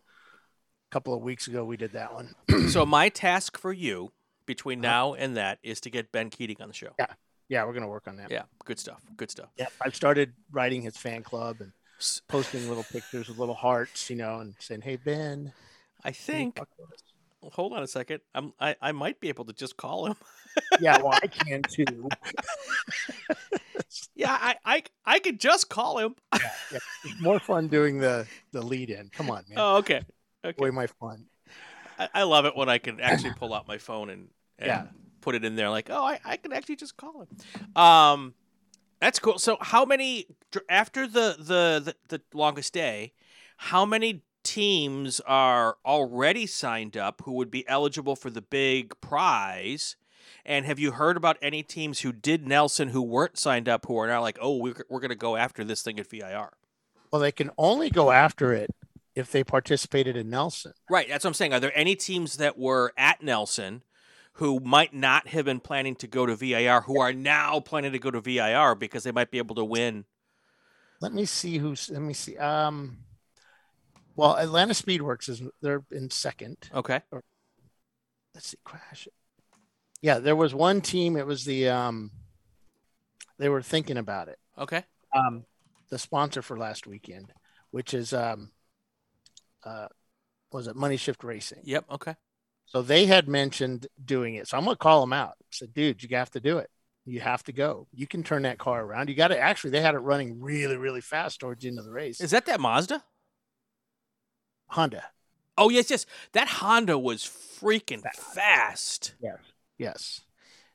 [0.91, 1.63] couple of weeks ago.
[1.65, 2.35] We did that one.
[2.69, 4.11] so my task for you
[4.45, 6.93] between now and that is to get Ben Keating on the show.
[6.99, 7.07] Yeah.
[7.49, 8.31] Yeah, we're gonna work on that.
[8.31, 9.01] Yeah, good stuff.
[9.17, 9.49] Good stuff.
[9.57, 11.73] Yeah, I've started writing his fan club and
[12.29, 15.51] posting little pictures with little hearts, you know, and saying, "Hey Ben."
[16.03, 16.59] I think.
[17.43, 18.21] Hold on a second.
[18.35, 18.53] I'm.
[18.59, 20.15] I, I might be able to just call him.
[20.79, 22.09] Yeah, well, I can too.
[24.15, 26.15] yeah, I, I I could just call him.
[26.33, 26.49] Yeah,
[27.03, 29.09] it's more fun doing the the lead in.
[29.09, 29.57] Come on, man.
[29.57, 30.01] Oh, okay.
[30.45, 30.55] Okay.
[30.61, 31.25] Way my fun.
[31.99, 34.83] I, I love it when I can actually pull out my phone and, and Yeah.
[35.21, 35.69] put it in there.
[35.69, 37.81] Like, oh, I, I can actually just call him.
[37.81, 38.33] Um,
[38.99, 39.37] that's cool.
[39.39, 40.27] So, how many
[40.69, 43.13] after the the the, the longest day?
[43.57, 49.95] How many teams are already signed up who would be eligible for the big prize?
[50.45, 53.97] And have you heard about any teams who did Nelson who weren't signed up who
[53.97, 56.51] are now like, oh, we're, we're going to go after this thing at VIR?
[57.11, 58.71] Well, they can only go after it
[59.15, 60.73] if they participated in Nelson.
[60.89, 61.07] Right.
[61.07, 61.53] That's what I'm saying.
[61.53, 63.83] Are there any teams that were at Nelson
[64.33, 67.99] who might not have been planning to go to VIR who are now planning to
[67.99, 70.05] go to VIR because they might be able to win?
[71.01, 71.89] Let me see who's.
[71.89, 72.37] Let me see.
[72.37, 72.99] Um,
[74.15, 76.57] well, Atlanta Speedworks is they're in second.
[76.73, 77.01] Okay.
[77.11, 77.23] Or,
[78.33, 79.07] let's see, crash.
[80.01, 81.15] Yeah, there was one team.
[81.15, 82.11] It was the um,
[83.37, 84.39] they were thinking about it.
[84.57, 84.83] Okay.
[85.15, 85.45] Um,
[85.89, 87.31] the sponsor for last weekend,
[87.71, 88.51] which is um,
[89.63, 89.87] uh,
[90.51, 91.61] was it Money Shift Racing?
[91.63, 91.85] Yep.
[91.91, 92.15] Okay.
[92.65, 94.47] So they had mentioned doing it.
[94.47, 95.35] So I'm gonna call them out.
[95.39, 96.69] I said, dude, you have to do it.
[97.05, 97.87] You have to go.
[97.91, 99.09] You can turn that car around.
[99.09, 99.71] You got to actually.
[99.71, 102.21] They had it running really, really fast towards the end of the race.
[102.21, 103.03] Is that that Mazda?
[104.71, 105.03] Honda.
[105.57, 106.05] Oh yes, yes.
[106.31, 109.13] That Honda was freaking fast.
[109.21, 109.37] Yes.
[109.77, 110.21] Yes.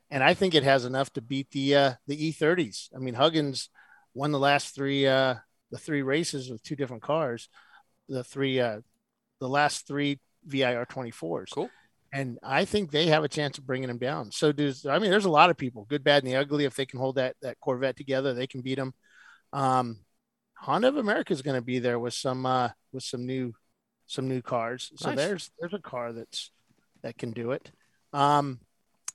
[0.09, 2.89] And I think it has enough to beat the uh, the E30s.
[2.95, 3.69] I mean, Huggins
[4.13, 5.35] won the last three uh,
[5.71, 7.49] the three races with two different cars.
[8.07, 8.81] The three uh,
[9.39, 11.51] the last three VIR 24s.
[11.51, 11.69] Cool.
[12.13, 14.31] And I think they have a chance of bringing them down.
[14.31, 16.65] So does I mean, there's a lot of people, good, bad, and the ugly.
[16.65, 18.93] If they can hold that that Corvette together, they can beat them.
[19.51, 19.97] Um,
[20.55, 23.53] Honda of America is going to be there with some uh, with some new
[24.07, 24.91] some new cars.
[24.95, 25.17] So Nice.
[25.17, 26.51] there's there's a car that's
[27.03, 27.71] that can do it.
[28.13, 28.59] Um,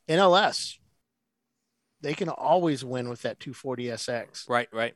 [0.08, 0.78] NLS,
[2.00, 4.48] they can always win with that 240 SX.
[4.48, 4.68] Right.
[4.72, 4.94] Right.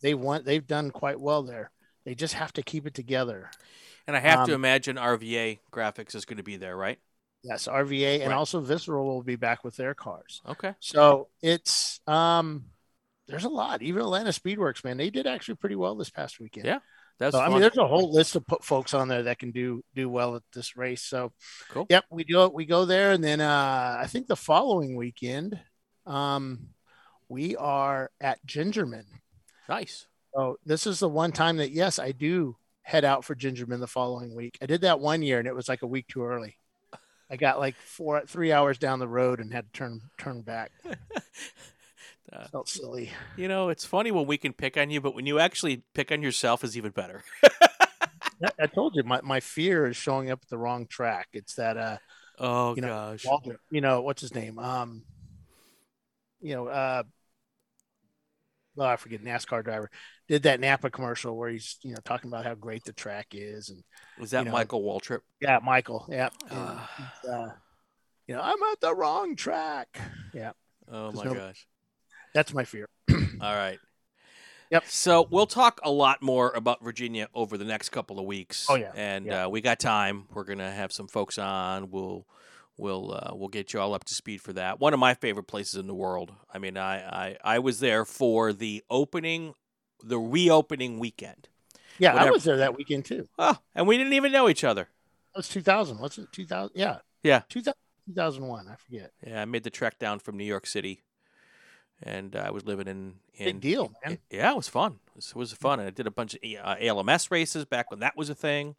[0.00, 1.70] They want they've done quite well there.
[2.04, 3.50] They just have to keep it together.
[4.06, 6.98] And I have to Um, imagine RVA graphics is going to be there, right?
[7.42, 10.42] Yes, RVA and also Visceral will be back with their cars.
[10.46, 10.74] Okay.
[10.80, 12.64] So it's um
[13.26, 13.82] there's a lot.
[13.82, 16.66] Even Atlanta Speedworks, man, they did actually pretty well this past weekend.
[16.66, 16.78] Yeah.
[17.18, 19.82] That's so, I mean, there's a whole list of folks on there that can do
[19.94, 21.02] do well at this race.
[21.02, 21.32] So,
[21.70, 21.86] Cool.
[21.88, 22.52] Yep, we do it.
[22.52, 25.58] We go there, and then uh, I think the following weekend,
[26.06, 26.68] um,
[27.28, 29.04] we are at Gingerman.
[29.68, 30.06] Nice.
[30.34, 33.86] So this is the one time that yes, I do head out for Gingerman the
[33.86, 34.58] following week.
[34.60, 36.58] I did that one year, and it was like a week too early.
[37.30, 40.72] I got like four, three hours down the road and had to turn turn back.
[42.32, 43.10] Uh, Felt silly.
[43.36, 46.10] You know, it's funny when we can pick on you, but when you actually pick
[46.10, 47.22] on yourself is even better.
[48.60, 51.28] I, told you my, my fear is showing up at the wrong track.
[51.32, 51.98] It's that uh
[52.38, 53.24] oh you know, gosh.
[53.24, 54.58] Walter, you know, what's his name?
[54.58, 55.04] Um
[56.40, 57.02] you know, uh
[58.78, 59.90] oh, I forget NASCAR driver
[60.28, 63.68] did that Napa commercial where he's you know talking about how great the track is
[63.68, 63.82] and
[64.18, 65.20] Was that you know, Michael Waltrip?
[65.40, 66.06] Yeah, Michael.
[66.10, 66.30] Yeah.
[66.50, 67.12] Ah.
[67.30, 67.48] uh,
[68.26, 70.00] you know, I'm at the wrong track.
[70.32, 70.52] Yeah.
[70.90, 71.66] Oh my no- gosh.
[72.34, 72.88] That's my fear.
[73.10, 73.78] All right.
[74.70, 74.84] Yep.
[74.86, 78.66] So we'll talk a lot more about Virginia over the next couple of weeks.
[78.68, 78.92] Oh, yeah.
[78.94, 79.44] And Yeah.
[79.44, 80.26] Uh, we got time.
[80.32, 81.90] We're gonna have some folks on.
[81.90, 82.26] We'll
[82.76, 84.80] we'll uh, we'll get you all up to speed for that.
[84.80, 86.32] One of my favorite places in the world.
[86.52, 89.54] I mean, I I, I was there for the opening,
[90.02, 91.48] the reopening weekend.
[91.98, 93.28] Yeah, I was there that weekend too.
[93.38, 94.88] Oh, and we didn't even know each other.
[95.34, 95.98] That was 2000.
[95.98, 96.32] What's it?
[96.32, 96.72] 2000?
[96.74, 96.98] Yeah.
[97.22, 97.42] Yeah.
[97.48, 97.74] 2000,
[98.08, 98.66] 2001.
[98.68, 99.12] I forget.
[99.24, 101.02] Yeah, I made the trek down from New York City,
[102.04, 103.14] and uh, I was living in.
[103.34, 104.18] in Big deal, man.
[104.30, 105.00] Yeah, it was fun.
[105.08, 107.90] It was, it was fun, and I did a bunch of uh, ALMS races back
[107.90, 108.76] when that was a thing.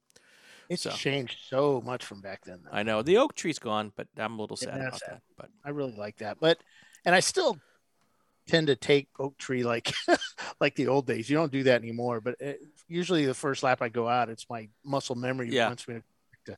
[0.69, 0.91] It's So.
[0.91, 2.61] changed so much from back then.
[2.63, 2.71] Though.
[2.71, 5.21] I know the oak tree's gone, but I'm a little sad about that's that.
[5.37, 6.37] But I really like that.
[6.39, 6.57] But
[7.03, 7.59] and I still
[8.47, 9.93] tend to take oak tree like
[10.59, 11.29] like the old days.
[11.29, 12.19] You don't do that anymore.
[12.21, 15.67] But it, usually the first lap I go out, it's my muscle memory Yeah.
[15.67, 16.03] wants me to,
[16.51, 16.57] to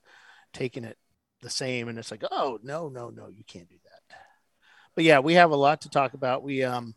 [0.54, 0.98] taking it
[1.42, 3.87] the same, and it's like, oh no, no, no, you can't do that.
[4.98, 6.42] But yeah, we have a lot to talk about.
[6.42, 6.96] We um,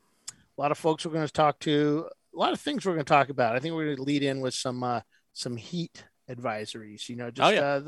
[0.56, 3.04] a lot of folks we're going to talk to, a lot of things we're going
[3.04, 3.54] to talk about.
[3.54, 5.02] I think we're going to lead in with some uh,
[5.34, 7.10] some heat advisories.
[7.10, 7.60] You know, just Oh, yeah.
[7.60, 7.80] uh,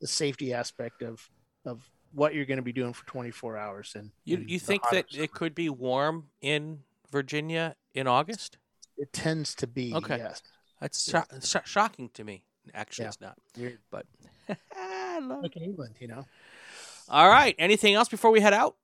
[0.00, 1.28] the safety aspect of
[1.64, 3.94] of what you're going to be doing for 24 hours.
[3.96, 8.58] And You and you think that it could be warm in Virginia in August?
[8.96, 10.18] it tends to be Okay.
[10.18, 10.40] yes.
[10.80, 11.24] That's Yeah.
[11.32, 12.44] sho- sho- shocking to me.
[12.74, 13.08] Actually, Yeah.
[13.08, 13.38] it's not.
[13.56, 13.78] Weird.
[13.90, 14.06] But
[14.76, 16.26] I love like in England, you know.
[17.08, 17.56] all right.
[17.58, 18.76] Anything else before we head out?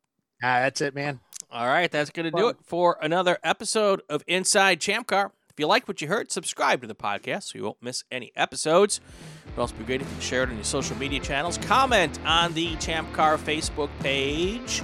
[0.43, 1.21] Ah, that's it, man.
[1.51, 5.33] All right, that's going to do it for another episode of Inside Champ Car.
[5.51, 8.33] If you like what you heard, subscribe to the podcast so you won't miss any
[8.35, 8.99] episodes.
[9.47, 11.59] It would also be great if you share it on your social media channels.
[11.59, 14.83] Comment on the Champ Car Facebook page.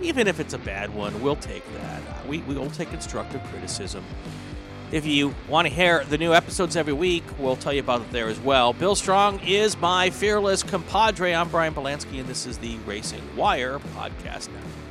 [0.00, 2.26] Even if it's a bad one, we'll take that.
[2.26, 4.02] We, we will take constructive criticism.
[4.92, 8.12] If you want to hear the new episodes every week, we'll tell you about it
[8.12, 8.72] there as well.
[8.72, 11.34] Bill Strong is my fearless compadre.
[11.34, 14.85] I'm Brian Polanski, and this is the Racing Wire Podcast Network.